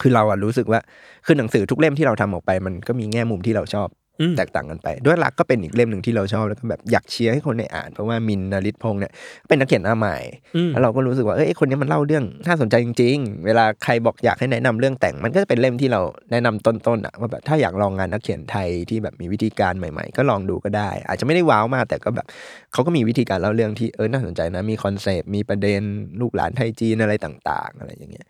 [0.00, 0.80] คือเราอะรู้สึกว่า
[1.26, 4.03] คือหนังสือทุกเล่มที่เราทำออกไป มันก็มีแง่มุมที่เราชอบอืม
[4.36, 9.12] แตกต่างกันไป ด้วยรักก็เป็นอีกเล่มหนึ่งที่เราชอบแล้วก็แบบอยากเชียร์ให้คนได้อ่าน เพราะว่ามินท์นริศพงษ์เนี่ย
[9.48, 10.16] เป็นนักเขียนหน้าใหม่
[10.56, 16.00] อืมแล้วเราก็รู้สึกว่าเอ้ยไอ้คนนี้มันเล่าเรื่องน่าสนใจจริง ๆ เวลาใครบอกอยากให้แนะนำเรื่องแต่งมันก็จะเป็นเล่มที่เรา
[16.30, 22.26] แนะนำต้นๆอะว่าแบบถ้าอยากลองงานนักเขียนไทยที่แบบมีวิธีการใหม่ๆ ก็ลองดูก็ได้ อาจจะไม่ได้ว้าวมากแต่ก็แบบ
[22.72, 25.80] เขาก็มีวิธีการเล่าเรื่องที่เออน่าสนใจนะมีคอนเซปต์มีประเด็น
[26.20, 28.26] ลูกหลานไทยจีนอะไรต่าง ๆ อะไรอย่างเงี้ย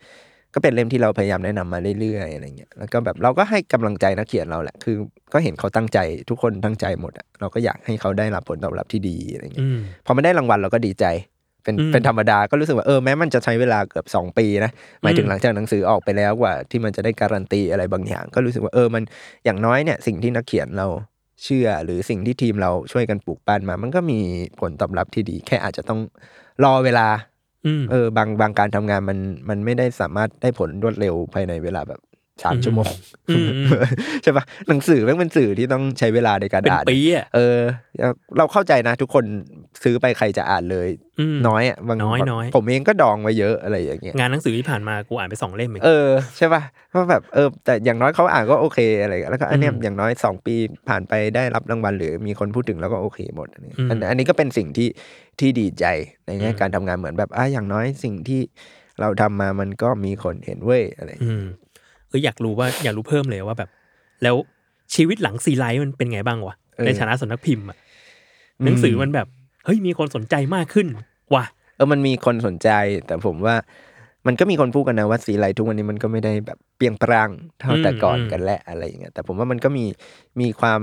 [0.55, 4.95] ก็เป็นเล่มที่เราพยายามแนะนำมาเรื่อยๆอะไรเงี้ยแล้วก็แบบเราก็ให้กำลังใจนักเขียนเราแหละ คือ
[5.33, 11.05] ก็เห็นเขาตั้งใจทุกคนตั้งใจหมดอะเราก็อยากให้เขาได้รับผลตอบรับที่ดีอะไรเงี้ยอืมพอมันได้รางวัลเราก็ดีใจ
[11.63, 19.03] เป็นอืมเป็นธรรมดาก็รู้สึกว่าเออแม้มันจะใช้เวลาเกือบสองปีนะหมายถึงอืมหลังจากหนังสือออกไปแล้วกว่า ที่มันจะได้การันตีอะไรบางอย่าง ก็รู้สึกว่าเออมัน
[19.45, 20.87] อย่างน้อยเนี่ยสิ่งที่นักเขียนเรา
[21.43, 24.19] เชื่อหรือสิ่งที่ทีมเราช่วยกันปลูกปั้นมา มันก็มี
[24.59, 25.99] ผลตอบรับที่ดี แค่อาจจะต้อง
[26.63, 27.34] รอเวลาอืม
[27.91, 29.17] เออบางบางการทำงานมัน
[29.49, 31.99] มันไม่ได้สามารถได้ผลรวดเร็วภายในเวลาแบบ
[32.43, 32.91] สามอืมชั่วโมง
[33.29, 33.67] อืมอืม
[34.23, 37.57] ใช่ปะหนังสือแม่งเป็นสื่อที่ต้องใช้เวลาในการเป็นอ่านปีอะเออ
[38.37, 39.23] เราเข้าใจนะ ทุกคน
[39.83, 50.55] ซื้อไปใครจะอ่านเลยอืมน้อยอะบางน้อยน้อยผมเองก็ดองไว้เยอะอะไรอย่างเงี้ยงานหนังสือที่ผ่านมากูอ่านไปสองเล่มเองเออใช่ปะเพราะแบบเออ แต่อย่างน้อยเขาอ่านก็โอเคอะไรอย่างเงี้ยแล้วก็อันเนี้ยอืมอย่างน้อยสองปี
[50.89, 54.87] ผ่านไปได้รับรางวัลหรือมีคนพูดถึงแล้วก็โอเคหมดอันนี้อืมอันอันนี้ก็เป็นสิ่งที่
[55.39, 55.85] ที่ดีใจ
[56.25, 58.41] ในแง่อืมการทำงานเหมือนแบบอะอย่างน้อยสิ่งที่
[59.01, 61.09] เราทำมามันก็มีคนเห็นเว้ยอะไร
[62.15, 63.69] อย่างเงี้ยอืมเอออยากรู้ว่าอยากรู้เพิ่มเลยว่าแบบ
[64.23, 64.35] แล้ว
[64.95, 67.77] ชีวิตหลังซีไรต์มันเป็นไงบ้างวะในฐานะสำนักพิมพ์อะ
[68.65, 69.27] หนังสือมันแบบ
[69.65, 70.87] เฮ้ยมีคนสนใจมากขึ้น
[71.33, 72.69] ว่ะเออมันมีคนสนใจ
[73.05, 73.55] แต่ผมว่า
[74.27, 79.85] มันก็มีคนพูดกันนะว่าซีไรต์ทุกวันนี้มันก็ไม่ได้แบบเปรี้ยงปร้างเท่าแต่ก่อนกันและอะไรอย่างเงี้ยแต่ผมว่ามันก็มี
[80.41, 80.79] มีความ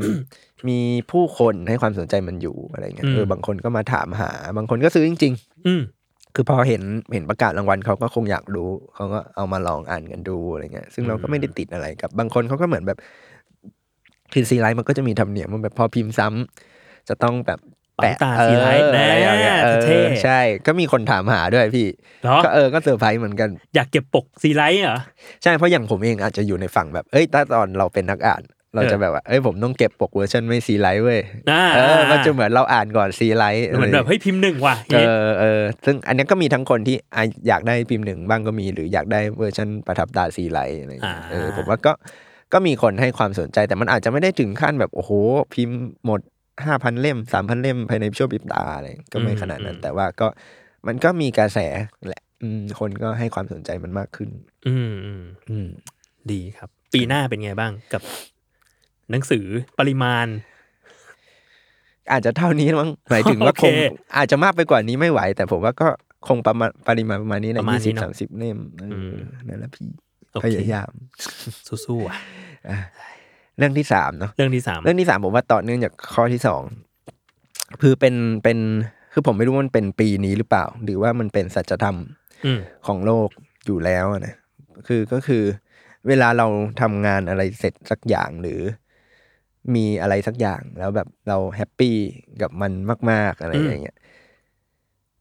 [0.69, 0.79] มี
[1.11, 5.33] ผู้คนให้ความสนใจมันอยู่อะไรเงี้ยเออบางคนก็มาถามหา บางคนก็ซื้อจริง
[5.67, 6.02] อืมๆ
[6.35, 12.99] คือพอเห็นเห็นประกาศรางวัลเขาก็คงอยากรู้เขาก็เอามาลองอ่านกันดูอะไรเงี้ยซึ่งเราก็ไม่ได้ติดอะไรกับบางคนเขาก็เหมือนแบบ
[14.33, 17.61] คือซีไรต์มันก็จะมีธรรมเนียมมันแบบพอพิมพ์ซ้ำจะต้องแบบ
[18.03, 21.87] แปะปั๊มตราซีไรต์เอออะไรอย่างเงี้ยเออเท่ใช่ ก็มีคนถามหาด้วยพี่
[22.23, 24.99] เหรอก็เออก็เซอร์ไพรส์เหมือนกัน อยากเก็บปกซีไรต์เหรอ
[25.43, 28.43] ใช่เพราะอย่างผมเองอาจจะอยู่ในฝั่งแบบเอ้ยถ้าตอนเราเป็นนักอ่าน
[28.75, 41.93] เราจะแบบว่าเอ้ยผมต้องเก็บปกเวอร์ชันไม่ซีไรต์เว้ยอ่าเออมันจะเหมือนเราอ่านก่อนซีไรต์เหมือนแบบเฮ้ยพิมพ์หนึ่งว่ะเออเออซึ่งอันนี้ก็มีทั้งคนที่อะอยากได้พิมพ์หนึ่งบ้างก็มี หรืออยากได้เวอร์ชันประทับตราซีไรต์อะไรอย่างเงี้ยเออผมว่าก็
[42.53, 45.11] ก็มีคนให้ความสนใจแต่มันอาจจะไม่ได้ถึงขั้นแบบโอ้โห
[45.55, 46.21] พิมพ์หมด
[46.65, 50.27] ห้าพันเล่มสามพันเล่มภายในช่วงพริบตาอะไรก็ไม่ขนาดนั้น แต่ว่าก็
[50.87, 51.59] มันก็มีกระแส
[52.09, 54.29] แหละอืมคนก็ให้ความสนใจมันมากขึ้น
[54.67, 55.69] อืมอืมอืม
[56.33, 58.03] ดีครับ ปีหน้าเป็นไงบ้างกับ
[59.13, 59.47] หนังสือ
[59.81, 60.27] ปริมาณ
[62.13, 63.75] อาจจะเท่านี้มั้งหมายถึงว่าโอเคคง
[64.17, 65.89] อาจจะมากไปกว่านี้ไม่ไหว แต่ผมว่าก็
[66.29, 69.17] คงประมาณปริมาณประมาณนี้ปนะระมาณยี่นี้สิบเนอะสามสิบเล่มเอออม
[69.49, 69.89] นั่นแหละพี่
[70.33, 70.93] โอพเคยายาม
[71.87, 72.09] สู้ๆ
[72.69, 72.79] อะ
[73.59, 76.63] เรื่องที่สามเนาะเรื่องที่สามเรื่องที่สามผมว่าต่อเนื่องจากข้อที่สอง
[77.83, 78.59] คือเป็นเป็น
[79.13, 81.97] คือผมไม่รู้ว่ามันเป็นปีนี้หรือเปล่า หรือว่ามันเป็นสัจธรรม
[82.47, 83.29] อืมของโลก
[83.67, 84.35] อยู่แล้วอะนะ
[84.89, 85.43] คือก็คือ
[86.09, 86.47] เวลาเรา
[86.81, 88.61] ทำงานอะไรเสร็จสักอย่างหรือ
[89.75, 91.97] มีอะไรสักอย่าง แล้วแบบเราแฮปปี้
[92.43, 92.73] กับมัน
[93.11, 93.97] มาก ๆ อะไรอย่างเงี้ย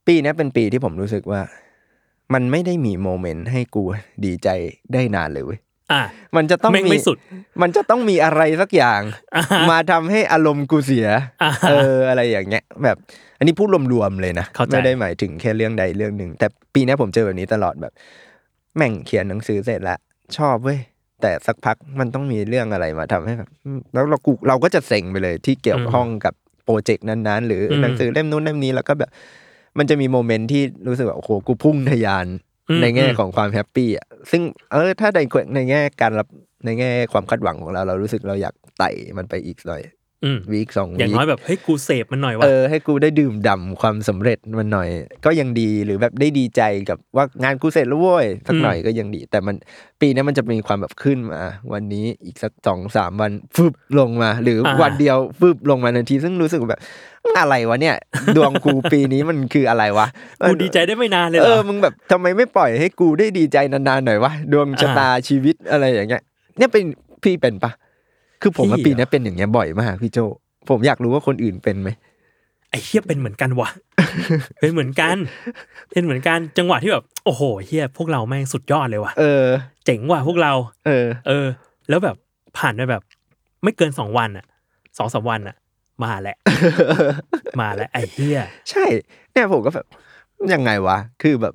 [0.07, 1.41] ปีเนี้ยเป็นปีที่ผมรู้สึกว่า
[2.33, 3.83] มันไม่ได้มีโมเมนต์ให้กู
[4.25, 4.49] ดีใจ
[4.93, 5.59] ได้นานเลยเว้ย
[5.91, 6.01] อะ
[6.35, 7.17] มันจะต้องแม่งมีไม่สุด
[7.61, 9.01] มันจะต้องมีอะไรสักอย่าง
[9.35, 11.07] อ่าฮะมาทำให้อารมณ์กูเสีย
[11.43, 12.97] อ่าฮะเอออะไรอย่างเงี้ย แบบ
[13.37, 17.93] อันนี้พูดรวมๆเลยนะเข้าใจไม่ได้หมายถึงแค่เรื่องใดเรื่องหนึ่งแต่ปีเนี้ยผมเจอแบบนี้ตลอดแบบ
[18.77, 19.99] แม่งเขียนหนังสือเสร็จแล้ว
[20.37, 20.79] ชอบเว้ย
[21.21, 26.33] แต่สักพักมันต้องมีเรื่องอะไรมาทำให้แบบอืมแล้วเรากูเราก็จะเซ็งไปเลยที่เกี่ยวข้องกับ
[26.65, 29.09] โปรเจกต์นั้นๆ หรืออมหนังสือเล่มนู้นเล่มนี้แล้วก็แบบ
[29.77, 32.27] มันจะมีโมเมนต์ที่รู้สึกว่าโอ้โหกูพุ่งทะยาน
[32.69, 35.19] อืมในแง่อืมของความแฮปปี้อะซึ่งเออถ้าใน
[35.55, 36.27] ในแง่การรับ
[36.65, 40.00] ในแง่ความคาดหวังของเราเรารู้สึกเราอยากไต่มันไปอีกหน่อยอืม
[40.51, 44.89] วีคสองอย่างวีน้อยคแบบเฮ้ยกูเสพมันหน่อยว่ะเออให้กูได้ดื่มด่ำความสำเร็จมันหน่อย
[45.25, 49.55] ก็ยังดีหรือแบบได้ดีใจกับว่างานกูเสร็จแล้วเว้ยสักหน่อยก็ยังดี แต่มัน
[50.01, 51.41] ปีนี้มันจะมีความแบบขึ้นมา
[51.73, 56.81] วันนี้อีกสักสองสามวันฟึบลงมา หรืออาวันเดียวฟึบลงมาทันที ซึ่งรู้สึกแบบ
[57.39, 57.95] อะไรวะเนี่ย
[58.35, 60.07] ดวงกูปีนี้มันคืออะไรวะ
[60.47, 66.21] กูดีใจได้ไม่นานเลยเหเอรออมึงแบบทำไมไม่ปล่อยให้กูได้ดีใจนานๆหน่อยวะดวงชะตาชีวิตอะไรอย่างเงี้ย
[66.57, 66.83] เนี่ยเป็น
[67.23, 67.71] พี่เป็นปะ
[68.41, 70.19] คือผมว่าพี่ปีเหรอนี้เป็นอย่างเงี้ยบ่อยมากพี่โจ
[70.69, 71.89] ผมอยากรู้ว่าคนอื่นเป็นไหม
[72.69, 73.69] ไอ้เฮียเป็นเหมือนกันว่ะ
[74.59, 75.17] เป็นเหมือนกัน
[75.89, 79.45] เป็นเหมือนกันจังหวะที่แบบโอ้โหเฮียพวกเราแม่งสุดยอดเลยว่ะเออ
[79.85, 80.53] เจ๋งว่ะพวกเรา
[80.87, 81.47] เออ เออ
[81.89, 82.15] แล้วแบบ
[82.57, 83.01] ผ่านไปแบบ
[83.63, 84.45] ไม่เกินสองวันอะ
[84.97, 85.55] สองสามวันอะ
[86.03, 86.37] มาแหละ
[87.61, 88.85] มาแล้วไอ้เฮียใช่
[89.31, 89.85] เนี่ยผมก็แบบ
[90.53, 91.53] ยังไงวะ คือแบบ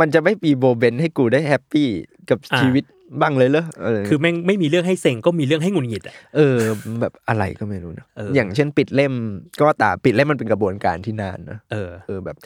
[0.00, 1.88] มันจะไม่มีโบเบนให้กูได้ happy
[2.30, 2.84] กับชีวิต
[3.20, 6.56] บ้างเลยเหรอเออคือแม่งไม่มีเรื่องให้เซ็งก็มีเรื่องให้หงุดหงิดอะเออ
[7.00, 9.14] แบบอะไรก็ไม่รู้นะเอออย่างเช่นปิดเล่ม
[9.60, 12.36] ก็ตามปิดเล่มมันเป็นกระบวนการที่นานนะเออเออแบบ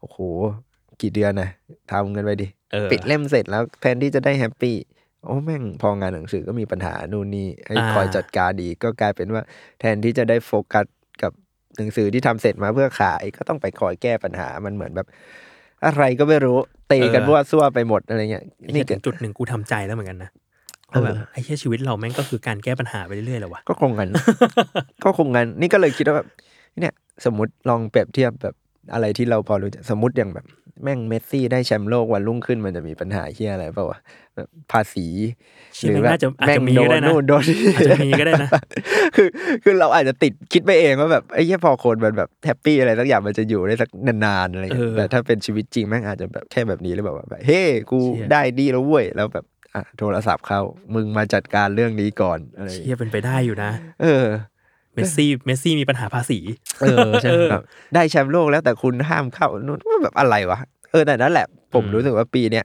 [0.00, 0.18] โอ้โห
[1.00, 1.50] กี่เดือนนะ
[1.90, 4.76] ทำกันไปดิเออปิดเล่มเสร็จแล้วแทนที่จะได้ happy
[5.24, 9.42] โอ้แม่งพองานหนังสือก็มีปัญหานู่นนี่ให้อ่าคอยจัดการดีก็กลายเป็นว่า
[9.80, 10.86] แทนที่จะได้โฟกัส
[11.22, 11.32] กับ
[11.76, 15.08] หนังสือที่ทำเสร็จมาเพื่อขายก็ต้องไปคอยแก้ปัญหามันเหมือนแบบ
[15.86, 16.56] อะไรก็ไม่รู้
[16.88, 18.44] เตะกันว่าซั่วไปหมดอะไรเงี้ย
[18.74, 20.30] นี่นี่ถึก็งจุดหนึ่งกูทำใจแล้วเหมือนกันนะ
[20.90, 24.10] เออว่าแบบไอ้เหี้ยชีวิตเราแม่งก็คือการแก้ปัญหาไปเรื่อยๆแหละวะก็คงงั้น
[25.04, 26.28] ก็คงงั้นนี่ก็เลยคิดว่าแบบ
[26.80, 26.92] เนี่ย
[27.24, 28.54] สมมติลองเปรียบเทียบแบบ
[28.92, 30.46] อะไรที่เราพอรู้จักสมมติอย่างแบบ
[30.82, 33.98] แม่งเมสซี่ได้แชมป์โลกวันรุ่งขึ้นมันจะมีปัญหาเฮียอะไรเปล่าวะ
[34.36, 35.06] แบบภาษี
[35.74, 38.50] เชี่ยแม่งน่าจะอาจจะมีโดก็นได้นะนู่นโดนนี่อาจจะมีก็ได้นะ
[39.16, 39.28] คือ
[39.64, 50.60] คือเราอาจจะติดคิดไปเองว่าแบบไอ้เหี้ยพอคนมันแบบ happy อะไรสักอย่างมันจะอยู่ได้สักนานๆอะไรอย่างเงี้ยเออแต่ถ้าเป็นชีวิตจริงแม่งอาจจะแบบแค่แบบนี้เลยแบบว่าแบบเฮ้กูเชี่ยได้ดีแล้วเว้ยแล้วแบบอะโทรศัพท์เข้า
[50.94, 53.70] มึงมาจัดการเรื่องนี้ก่อนอะไรอย่างเชี่เงี้ยยเป็นไปได้อยู่นะ
[54.02, 54.24] เออ
[54.96, 56.38] เมสซี่เมสซี่มีปัญหาภาษี
[56.80, 57.62] เออใช่เออแบบ
[57.94, 60.58] ได้แชมป์โลกแล้วแต่คุณห้ามเข้านู่นว่าแบบอะไรวะ
[60.90, 62.64] เออแต่นั่นแหละผมอืมรู้สึกว่าปีเนี้ย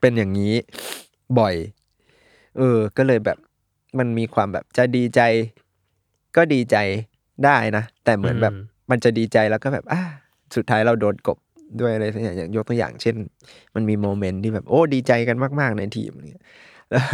[0.00, 0.54] เป็นอย่างนี้
[1.38, 1.54] บ่อย
[2.58, 3.38] เออ ก็เลยแบบ
[3.98, 5.20] มันมีความแบบจะดีใจ
[6.36, 6.76] ก็ดีใจ
[7.44, 8.54] ได้นะ แต่เหมือนแบบ
[8.90, 10.00] มันจะดีใจแล้วก็แบบอ่า
[10.56, 11.38] สุดท้ายเราโดนกบ
[11.80, 13.16] ด้วยอะไรสักอย่างอย่างยกตัวอย่าง เช่น
[13.74, 16.44] มันมีโมเมนต์ที่แบบโอ้ดีใจกันมาก ๆ ในทีมอะไรเงี้ย
[16.90, 17.04] แล้ว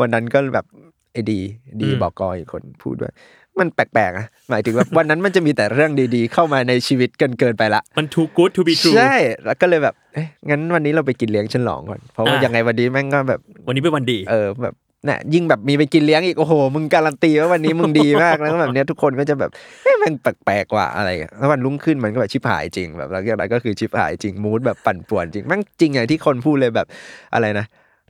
[0.00, 0.66] วันนั้นก็แบบ
[1.12, 1.40] ไอ้ดี
[1.82, 3.12] ดีบอกกอยคนพูดว่า
[3.60, 9.14] มันแปลกๆนะหมายถึงว่าวันนั้นมันจะมีแต่เรื่องดีๆ เข้ามาในชีวิตเกินเกินๆไปละมัน too good to be true ใช่
[9.44, 14.74] แล้วก็เลยแบบเอ๊ะงั้นวันนี้เราไปกินเลี้ยงฉลองก่อนเพราะว่าอะยังไงวันนี้แม่งก็แบบวันนี้เป็นวันดีเออแบบ
[15.08, 19.50] น่ะยิ่งแบบมีไปกินเลี้ยงอีกโอ้โหมึงการันตีว่าวันนี้มึงดีมากแล้วก็แบบเนี้ยทุกคนก็จะแบบ
[19.82, 26.86] เอ๊ะแม่งแปลกๆว่ะอะไรอย่างเงี้ยแล้ววันรุ่งขึ้นมันก็แบบชิบหายจริงแบบแล้วอย่างไรก็คือชิบหายจริงมูดแบบปั่นป่วนจริงแม่งจริงอย่างที่คนพูดเลยแบบ
[27.34, 27.66] อะไรนะ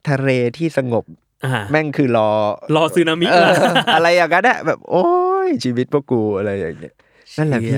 [0.09, 1.26] ทะเลที่สงบอ่า
[1.71, 2.29] แม่งคือรอ
[2.77, 3.51] รอซึนามิเออ
[3.95, 5.05] อะไรอย่างนั้นอะแบบโอ้
[5.47, 6.95] ยชีวิตพวกกูอะไรอย่างเงี้ย
[7.39, 7.73] นั่นแหละพี่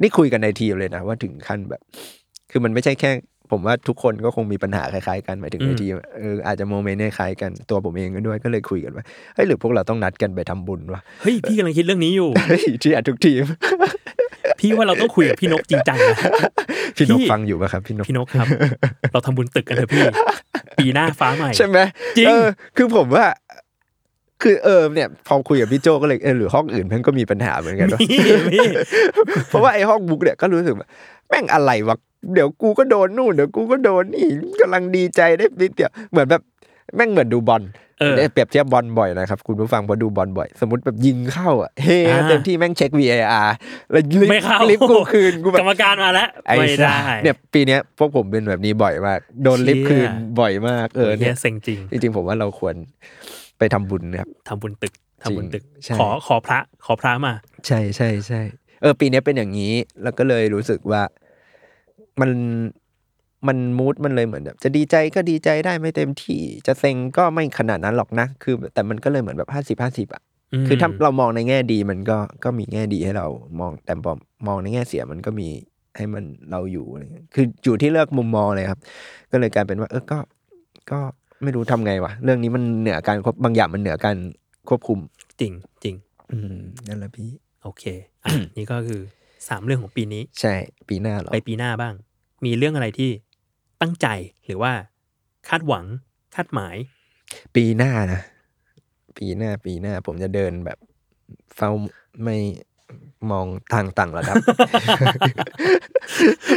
[0.00, 1.80] นี่คุยกันในทีมเลยนะว่าถึงขั้นแบบ
[2.50, 3.10] คือมันไม่ใช่แค่
[3.50, 13.42] ผมว่าทุกคนก็คงมีปัญหาคล้ายๆกันหมายถึงในทีมเอออาจจะโมเมนต์คล้ายๆกันตัวผมเองก็ด้วยก็เลยคุยกันว่าเฮ้ยหรือพวกเราต้องนัดกันไปทำบุญวะเฮ้ยพี่กำลังคิดเรื่องนี้อยู่เฮ้ยที่อะทุกทีม
[14.60, 16.16] พี่ว่าเราต้องคุยกับพี่นกจริงจังนะ
[16.96, 18.46] พี่นกพี่ฟังอยู่ป่ะครับพี่นกพี่นกครับ
[19.12, 20.02] เราทำบุญตึกกันเถอะพี่
[20.78, 21.78] ปีหน้าฟ้าใหม่ใช่ไหม
[22.16, 23.26] จริงเออคือผมว่า
[24.42, 28.16] คือเออเนี่ยพอคุยกับพี่โจก็เลยเออหรือห้องอื่นมันก็มีปัญหาเหมือนกันวะมี
[28.52, 28.60] มี
[29.48, 30.88] เพราะว่าไอ้ห้องบุ๊กเนี่ยก็รู้สึกว่า
[31.28, 31.96] แม่งอะไรวะ
[32.34, 34.26] เดี๋ยวกูก็โดนนู่นเดี๋ยวกูก็โดนนี่
[34.60, 36.42] กำลังดีใจได้นิดเดียวเหมือนแบบ
[36.96, 37.83] แม่งเหมือนดูบอลเออ
[38.16, 43.48] ได้เปรียบเทียบบอลบ่อยนะครับ คุณผู้ฟังพอดูบอลบ่อย สมมติแบบยิงเข้าอะเฮ้อ่าเต็มที่แม่งเช็ค VAR
[43.90, 52.74] แล้วลิฟไม่เข้าลิฟกูคืนกูแบกรบรมการมาแล้วไอ้ไม่ได้สัสเนี่ยปีเนี้ยพวกผมเป็นแบบนี้บ่อยมาก โดนลิฟคืนเชี่ยบ่อยมากเออเฮีเนี่ยยเซ็งจริงจริงๆผมว่าเราควร
[53.58, 57.34] ไปทำบุญนะครับทำบุญตึกทำบุญตึกใช่ขอขอพระขอพระมา
[57.66, 58.40] ใช่ใช่ใช่
[58.82, 61.02] เออ ปีเนี้ยเป็นอย่างนี้ แล้วก็เลยรู้สึกว่า
[62.20, 62.30] มัน
[63.48, 70.22] มันมูดมันเลยเหมือนแบบจะดีใจก็ดีใจได้ไม่เต็มที่ จะเซ็งก็ไม่ขนาดนั้นหรอกนะ คือ แต่มันก็เลยเหมือนแบบห้าสิบห้าสิบอะ
[70.62, 73.26] มคือถ้าเรามองในแง่ดีมันก็ก็มีแง่ดีให้เรา
[73.60, 74.14] มองแต่พอ
[74.46, 75.48] มองในแง่เสียมันก็มี
[75.96, 78.80] ให้มันเราอยู่อะไรเงี้ยคืออยู่ที่เลือกมุมมองเลยครับ
[79.32, 80.18] ก็เลยกลายเป็นว่า เออก็
[80.90, 81.00] ก็
[81.42, 84.16] ไม่รู้ทำไงวะเรื่องนี้มันเหนือการควบบางอย่างมันเหนือการ
[84.68, 84.98] ควบคุม
[85.40, 85.52] จริง
[85.84, 85.94] จริง
[86.32, 87.28] อืมนั่นแหละพี่
[87.62, 87.84] โอเค
[88.24, 89.00] อะนี่ก็คือ
[89.48, 90.54] สามเรื่องของปีนี้ ใช่
[90.88, 91.94] ปีหน้าเหรอไปปีหน้าบ้าง
[92.44, 93.10] มีเรื่องอะไรที่
[93.80, 94.06] ตั้งใจ
[94.46, 94.72] หรือว่า
[95.48, 95.84] คาดหวัง
[96.34, 96.76] คาดหมาย
[97.54, 98.20] ปีหน้านะ
[99.18, 100.78] ปีหน้าปีหน้า ผมจะเดินแบบ
[101.56, 101.70] เฝ้า
[102.24, 102.36] ไม่
[103.30, 104.36] มองทางต่างระดับ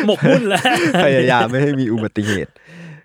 [0.06, 0.64] หมกมุ่นแล้ว
[1.06, 2.52] พยายามไม่ให้มีอุบัติเหตุ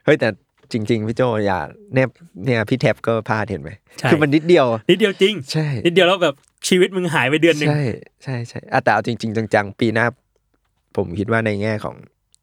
[0.04, 0.28] เฮ้ยแต่
[0.72, 1.60] จริง ๆ พี่โจอย่า
[1.94, 2.08] เนี่ย
[2.44, 6.34] เนี่ยพี่แท็บก็พลาดเห็นไหมใช่คือมันนิดเดียว นิดเดียวจริง ใช่ นิดเดียวแล้วแบบ
[6.68, 7.82] ชีวิตมึงหายไปเดือนหนึ่งใช่
[8.24, 10.06] ใช่ใช่อะแต่เอาจริง ๆ จังๆ ปีหน้า
[10.96, 11.96] ผมคิดว่าในแง่ของ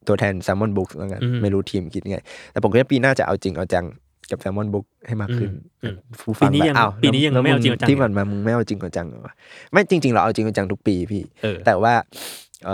[0.08, 2.18] ตัวแทน s ซ l m o n Books แล้วกันไม่รู้ทีมคิดไง
[2.52, 3.84] แต่ผมคิดว่าปีหน้าจะเอาจริงเอาจัง
[4.30, 5.50] กับ s ซ l m o n Book ให้มากขึ้น
[5.82, 9.32] อืมผู้ฟังปีนี้แบบยังอ้าวปีนี้ยังแล้วไม่เอาจริงเอาจังที่มันมามึงไม่เอาจริงเอาจังเหรอวะ
[9.72, 11.94] ไม่จริง ๆ เราเอาจริงเอาจังทุกปีพี่เออแต่ว่า
[12.66, 12.70] เอ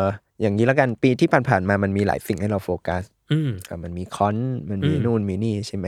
[0.00, 0.04] อ
[0.42, 4.36] อย่างนี้แล้วกันปีที่ผ่านๆมามันมีหลายสิ่งให้เราโฟกัสอืมอะมันมีคอน
[4.70, 5.86] มันมีอืมนู่นมีนี่ใช่ไหม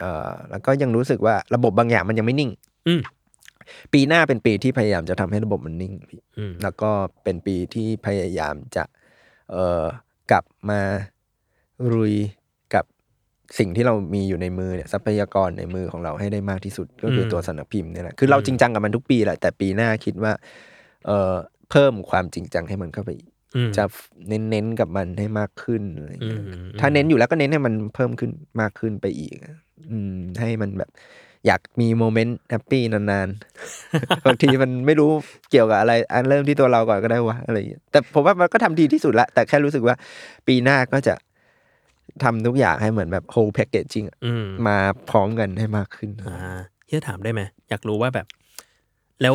[0.00, 2.50] เออแล้วก็ยังรู้สึกว่าระบบบางอย่างมันยังไม่นิ่ง
[2.88, 3.00] อืม
[3.92, 6.90] ปีหน้าเป็นปีที่พยายามจะทำให้ระบบมันนิ่งพี่อืมแล้วก็
[7.24, 9.01] เป็นปีที่พยายามจะเออ
[10.30, 10.80] กลับมา
[11.94, 12.14] รุย
[12.74, 12.84] กับ
[13.58, 20.32] สิ่งที่เรามีอยู่ในมือเนี่ยทรัพยากรในมือของเราให้ได้มากที่สุดก็คือตัวสำนักพิมพ์เนี่ยแหละคือเราจริงจังกับมันทุกปีแหละแต่ปีหน้าคิดว่า
[21.06, 21.34] เออ
[21.70, 23.84] เพิ่มความจริงจังให้มันเข้าไปอีกอืมจะ
[24.28, 29.56] เน้นเน้นๆกับมันให้มากขึ้นอะไรอย่างเงี้ยอืมถ้าเน้นอยู่แล้วก็เน้นให้มันเพิ่มขึ้นมากขึ้นไปอีกอะ
[29.90, 30.90] อืมให้มันแบบ
[31.46, 35.10] อยากมีโมเมนต์แฮปปี้นานๆ บางทีมันไม่รู้
[35.50, 39.94] เกี่ยวกับอะไร อันเริ่มที่ตัวเราก่อนก็ได้วะอะไรอย่างเงี้ยแต่ผมว่ามันก็ทำดีที่สุดละ แต่แค่รู้สึกว่า
[40.46, 41.14] ปีหน้าก็จะ
[42.22, 44.78] ทำทุกอย่างให้เหมือนแบบ whole packaging อะอืมมา
[45.10, 46.36] พร้อมกันให้มากขึ้นอ่า
[46.86, 48.26] เฮียถามได้ไหม อยากรู้ว่าแบบ
[49.22, 49.34] แล้ว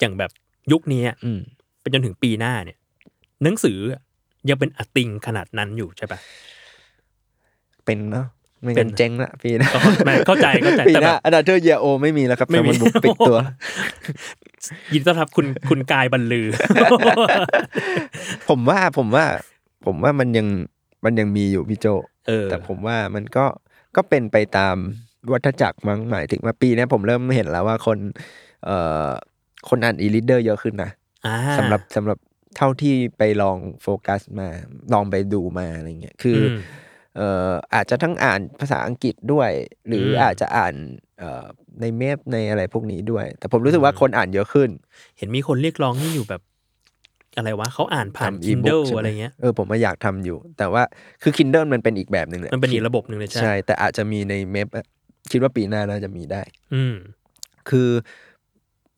[0.00, 0.30] อย่างแบบ
[0.72, 1.40] ยุคนี้อะอืม
[1.80, 2.78] ไปจนถึงปีหน้าเนี่ย
[3.42, 3.78] หนังสือ
[4.48, 6.18] ยังเป็นอติงขนาดนั้นอยู่ใช่ปะ
[7.84, 8.26] เป็นเนาะ
[8.62, 13.38] ไม่เป็งั้นนเจ๊งละปีหน้าก็ไม่เข้าใจเข้าใจปีแต่หแบน้าบอันดับเทอร์เยโอไม่มีแล้วครับไม่แต่มีมันบุกปิดตัว
[14.92, 16.46] ยินดีต้อนรับคุณคุณกายบรรลือ
[18.48, 19.24] ผมว่าผมว่า
[19.86, 20.46] ผมว่ามันยัง
[21.04, 21.86] มันยังมีอยู่พี่โจ
[22.28, 23.44] เออแต่ผมว่ามันก็
[23.96, 24.76] ก็เป็นไปตาม
[25.32, 27.98] วัฏจักรมั้งหมายถึงว่าปีเนี้ยผมเริ่มเห็นแล้วว่าคน
[28.64, 29.08] เอ่อ
[29.68, 30.90] คนอ่านอีลิเดอร์เยอะขึ้นนะ
[31.26, 32.18] อ่าสำหรับสำหรับ
[32.56, 34.48] เท่าที่ไปลองโฟกัสมา
[34.92, 36.58] ลองไปดูมาอะไรเงี้ยคืออม
[37.18, 39.50] เอ่ออาจจะทั้งอ่านภาษาอังกฤษด้วย
[39.88, 40.74] หรืออมอาจจะอ่าน
[41.18, 41.44] เอ่อ
[41.80, 44.70] ในเมพในอะไรพวกนี้ด้วย แต่ผมรู้สึกว่าคนอ่านเยอะขึ้น
[45.18, 46.42] เห็นมีคนเรียกร้องนี่อยู่แบบ
[47.36, 50.82] อะไรวะเขาอ่านผ่าน ทำ e-book Kindle ใช่หม อะไรเงี้ย เออผมว่าอยากทำอยู่ แต่ว่า
[51.22, 54.66] คือ Kindle มันเป็นอีกแบบหนึ่งเลยมันเป็นอีกระบบหนึ่งเลยใช่ใช่ แต่อาจจะมีในเมพ
[55.30, 56.42] คิดว่าปีหน้าน่าจะมีได้
[56.74, 56.94] อืม
[57.68, 57.90] คือ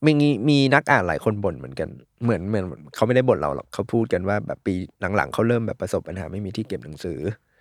[0.07, 0.13] มี
[0.49, 1.89] มีนักอ่านหลายคนบ่นเหมือนกัน
[2.23, 4.75] เหมือนเหมือนเขาไม่ได้บ่นเราหรอกเขาพูดกันว่าแบบปี
[5.17, 7.19] หลังๆเขาเริ่มแบบประสบปัญหาไม่มีที่เก็บหนังสือ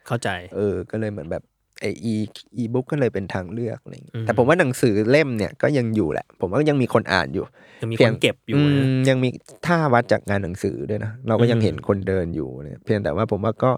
[0.10, 1.44] เข้าใจ เออ ก็เลยเหมือนแบบ
[1.82, 2.14] ไออี
[2.58, 7.46] อีบุ๊กก็เลยเป็นทางเลือกอะไรอย่างเงี้ยอืมแต่ผมว่าหนังสือเล่มเนี่ยก็ยังอยู่แหละ ผมว่ายังมีคนอ่านอยู่
[7.82, 9.30] ยังมีพีคยนเก็บอยู่มนะยังมี
[9.66, 13.72] ถ้าวัดจากงานหนังสือด้วยนะเราก็ยังอืมเห็นคนเดินอยู่เนี่ยเพียงแต่ว่าผมว่าก็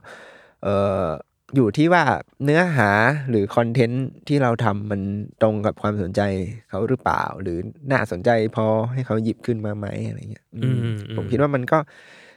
[0.64, 0.68] เอ
[1.04, 1.08] อ
[1.56, 2.04] อยู่ที่ว่า
[2.44, 2.90] เนื้อหา
[3.30, 5.02] หรือคอนเทนต์ที่เราทำมัน
[5.42, 6.22] ตรงกับความสนใจ
[6.70, 7.58] เขาหรือเปล่า หรือ
[7.92, 11.78] น่าสนใจพอให้เขาหยิบขึ้นมาไหมอะไรเงี้ยอืมอืมผมคิดว่ามันก็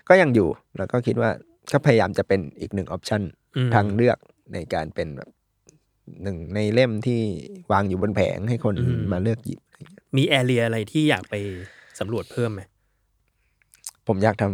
[0.09, 1.30] ก็ยังอยู่แล้วก็คิดว่า
[1.72, 3.43] ก็พยายามจะเป็นอีกหนึ่งออปชันอืม
[3.74, 4.18] ทางเลือก
[4.54, 5.30] ในการเป็นแบบ
[6.22, 7.20] หนึ่งในเล่มที่
[7.72, 9.60] วางอยู่บนแผงให้คนอืมมาเลือกหยิบ
[10.16, 11.34] มีแอเรียอะไรที่อยากไป
[11.98, 12.60] สำรวจเพิ่มไหม
[14.06, 14.44] ผมอยากท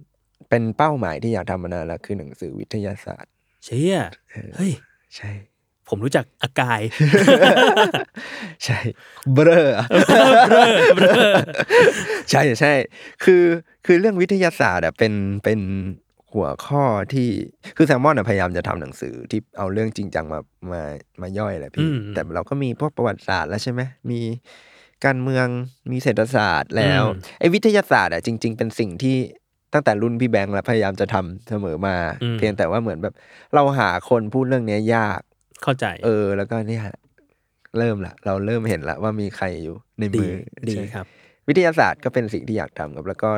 [0.00, 3.32] ำเป็นเป้าหมายที่อยากทำมานานแล้วคือหนังสือวิทยาศาสตร์
[3.64, 3.98] เชี่ย
[4.56, 4.72] เฮ้ย
[5.16, 5.30] ใช่
[5.88, 6.80] ผมรู้จักอากาย
[8.64, 8.78] ใช่
[9.32, 9.68] เบลอ
[12.30, 12.72] ใช่ใช่
[13.24, 13.42] คือ
[13.86, 15.12] คือเรื่องวิทยาศาสตร์อะเป็น
[15.44, 15.60] เป็น
[16.34, 17.28] หัวข้อที่
[17.76, 20.40] คือแซมมอนอะพยายามจะทำหนังสือที่เอาเรื่องจริงจังมา
[20.72, 20.82] มา
[21.22, 24.20] มาย่อยแหละอืพี่มแต่เราก็มีพวกประวัติศาสตร์แล้วใช่ไหมมี
[25.04, 25.46] การเมือง
[25.92, 27.02] มีเศรษฐศาสตร์แล้ว
[27.40, 29.16] ไอ้วิทยาศาสตร์อะจริง ๆ เป็นสิ่งที่
[29.72, 33.14] ตั้งแต่รุ่นพี่แบงค์แล้วพยายามจะทำเสมอมาอืมเพียงแต่ว่าเหมือนแบบ
[33.54, 35.20] เราหาคนพูดเรื่องเนี้ยยาก
[35.62, 36.84] เข้าใจ เออ แล้วก็เนี่ย
[37.78, 40.32] เริ่มละเราเริ่มเห็นละว่ามีใครอยู่ในดีมือ
[40.68, 41.06] ดีใช่ครับ
[41.48, 43.30] วิทยาศาสตร์ก็เป็นสิ่งที่อยากทำครับ แล้วก็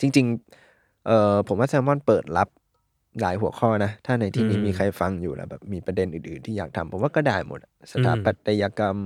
[0.00, 0.63] จริง ๆ
[1.06, 2.48] เออผมว่าแซลมอนเปิดรับ
[3.20, 8.96] หลายหัวข้อนะ ถ้าในที่นี้อืมมีใครฟังอยู่แล้วแบบมีประเด็นอื่นๆที่อยากทำผมว่าก็ได้หมดอะสถาปัตยกรรม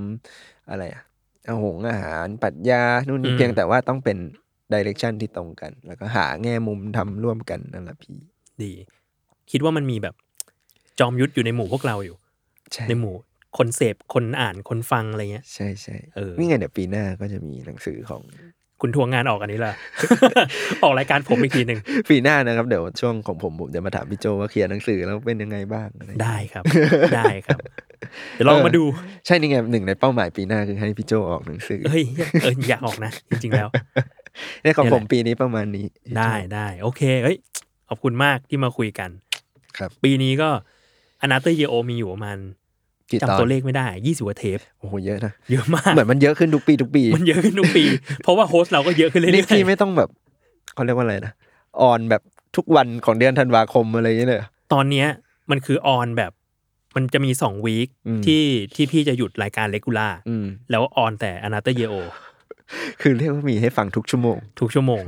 [0.71, 1.03] อะไรอะ
[1.49, 4.19] อาหงอาหารปรัชญานู่นนี่เพียงแต่ว่าต้องเป็น
[4.73, 8.17] ดิเรกชันที่ตรงกัน แล้วก็หาแง่มุมทำร่วมกันนั่นแหละพี่
[8.63, 8.73] ดี
[9.51, 10.15] คิดว่ามันมีแบบ
[10.99, 12.17] จอมยุทธอยู่ในหมู่พวกเราอยู่
[12.73, 13.15] ใช่ในหมู่
[13.59, 18.23] คนเสพคนอ่านคนฟังอะไรเงี้ย ใช่ใช่เออนี่ไงเดี๋ยวปีหน้าก็จะมีหนังสือของ
[18.81, 19.73] คุณทวงงานออกอันนี้ล่ะ
[20.83, 26.64] ออกรายการผมอีกทีหนึ่งปีหน้านะครับ เดี๋ยวช่วงของผมผมจะมาถามพี่โจว่าเขียนหนังสือแล้วเป็นยังไงบ้างอะไรอย่างเงี้ยได้ครับ
[27.17, 27.61] ได้ครับ
[28.35, 28.85] เดี๋ยวลองมาดู
[29.27, 32.05] ใช่นี่ไงหนึ่งในเป้าหมายปีหน้าคือให้พี่โจออกหนังสือเฮ้ย
[32.43, 33.69] เอออยากออกนะ จริงๆแล้ว
[34.62, 35.87] เนี่ยของเนี่ยแหละผมปีนี้ประมาณนี้
[36.19, 37.37] ได้ได้โอเคเฮ้ย
[37.88, 39.11] ขอบคุณมากที่มาคุยกัน
[39.79, 40.49] ครับ ปีนี้ก็
[41.23, 42.67] อนาเตอร์เยโอมีอยู่ประมาณกี่ตอน
[43.23, 47.85] จำตัวเลขไม่ได้ยี่สิบกว่าเทปโอ้โหเยอะนะเยอะมากเหมือนมันเยอะขึ้นทุกปีทุกปี มันเยอะขึ้นทุกปี
[48.23, 50.09] เพราะว่าโฮสต์เราก็เยอะขึ้นเรื่นี่อยพี่ไม่ต้องแบบ
[50.75, 51.33] เขาเรียกว่าอะไรนะ
[51.81, 52.23] ออนแบบ
[52.57, 55.07] ทุกวันของเดือนธันวาคมอะไรอย่างเงี้ยเลยเหรอๆตอนเนี้ย
[55.51, 56.33] มันคือออนแบบ
[56.97, 58.42] มันจะมีสองวีคอืมที่
[58.75, 61.94] ที่พี่จะหยุดรายการเลกูล่าอืมแล้วออนแต่อนาเตอร์เยโอ
[63.01, 65.03] คือเรียกว่ามีให้ฟังทุกชั่วโมง ทุกชั่วโมง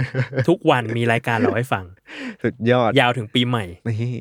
[0.49, 1.85] ทุกวันมีรายการเราให้ฟัง
[2.43, 4.13] สุดยอดยาวถึงปีใหม่นี่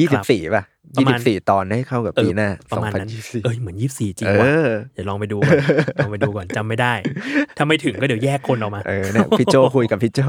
[0.00, 0.64] ยี่สิบสี่ป่ะ
[0.96, 5.56] ประยี่มาสิณบสี่ตอนให้เข้ากับเออปีหน้าประมาณนั้น2024เอ้ยเหมือนยี่สี่จริงเอว่ะอเดี๋ยวลองไปดูก่อน
[5.98, 6.94] ลองไปดูก่อนจำไม่ได้
[7.56, 10.20] ถ้าไม่ถึงก็เดี๋ยวแยกคนออกมาเออเนี่ยพี่โจคุยกับพี่โจ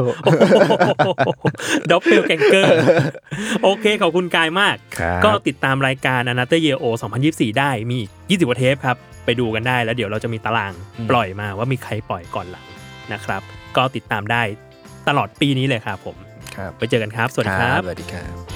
[1.91, 2.78] ด็อปเปลแกงเกอร์
[3.63, 6.86] โอเค ขอบคุณกายมากครับก็ติดตามรายการ a n a t h e r Year O
[7.23, 10.73] 2024ได้มีอีก20กว่าเทปครับ ไปดูกันได้แล้วเดี๋ยวเราจะมีตาราง
[11.10, 12.65] ปล่อยมาว่ามีใครปล่อยก่อนหลัง
[13.13, 13.41] นะครับ
[13.78, 14.41] ก็ติดตามได้
[15.08, 16.15] ตลอดปีนี้เลยครับผม
[16.56, 18.55] ครับไปเจอกันครับ สวัสดีครับสวัสดีครับ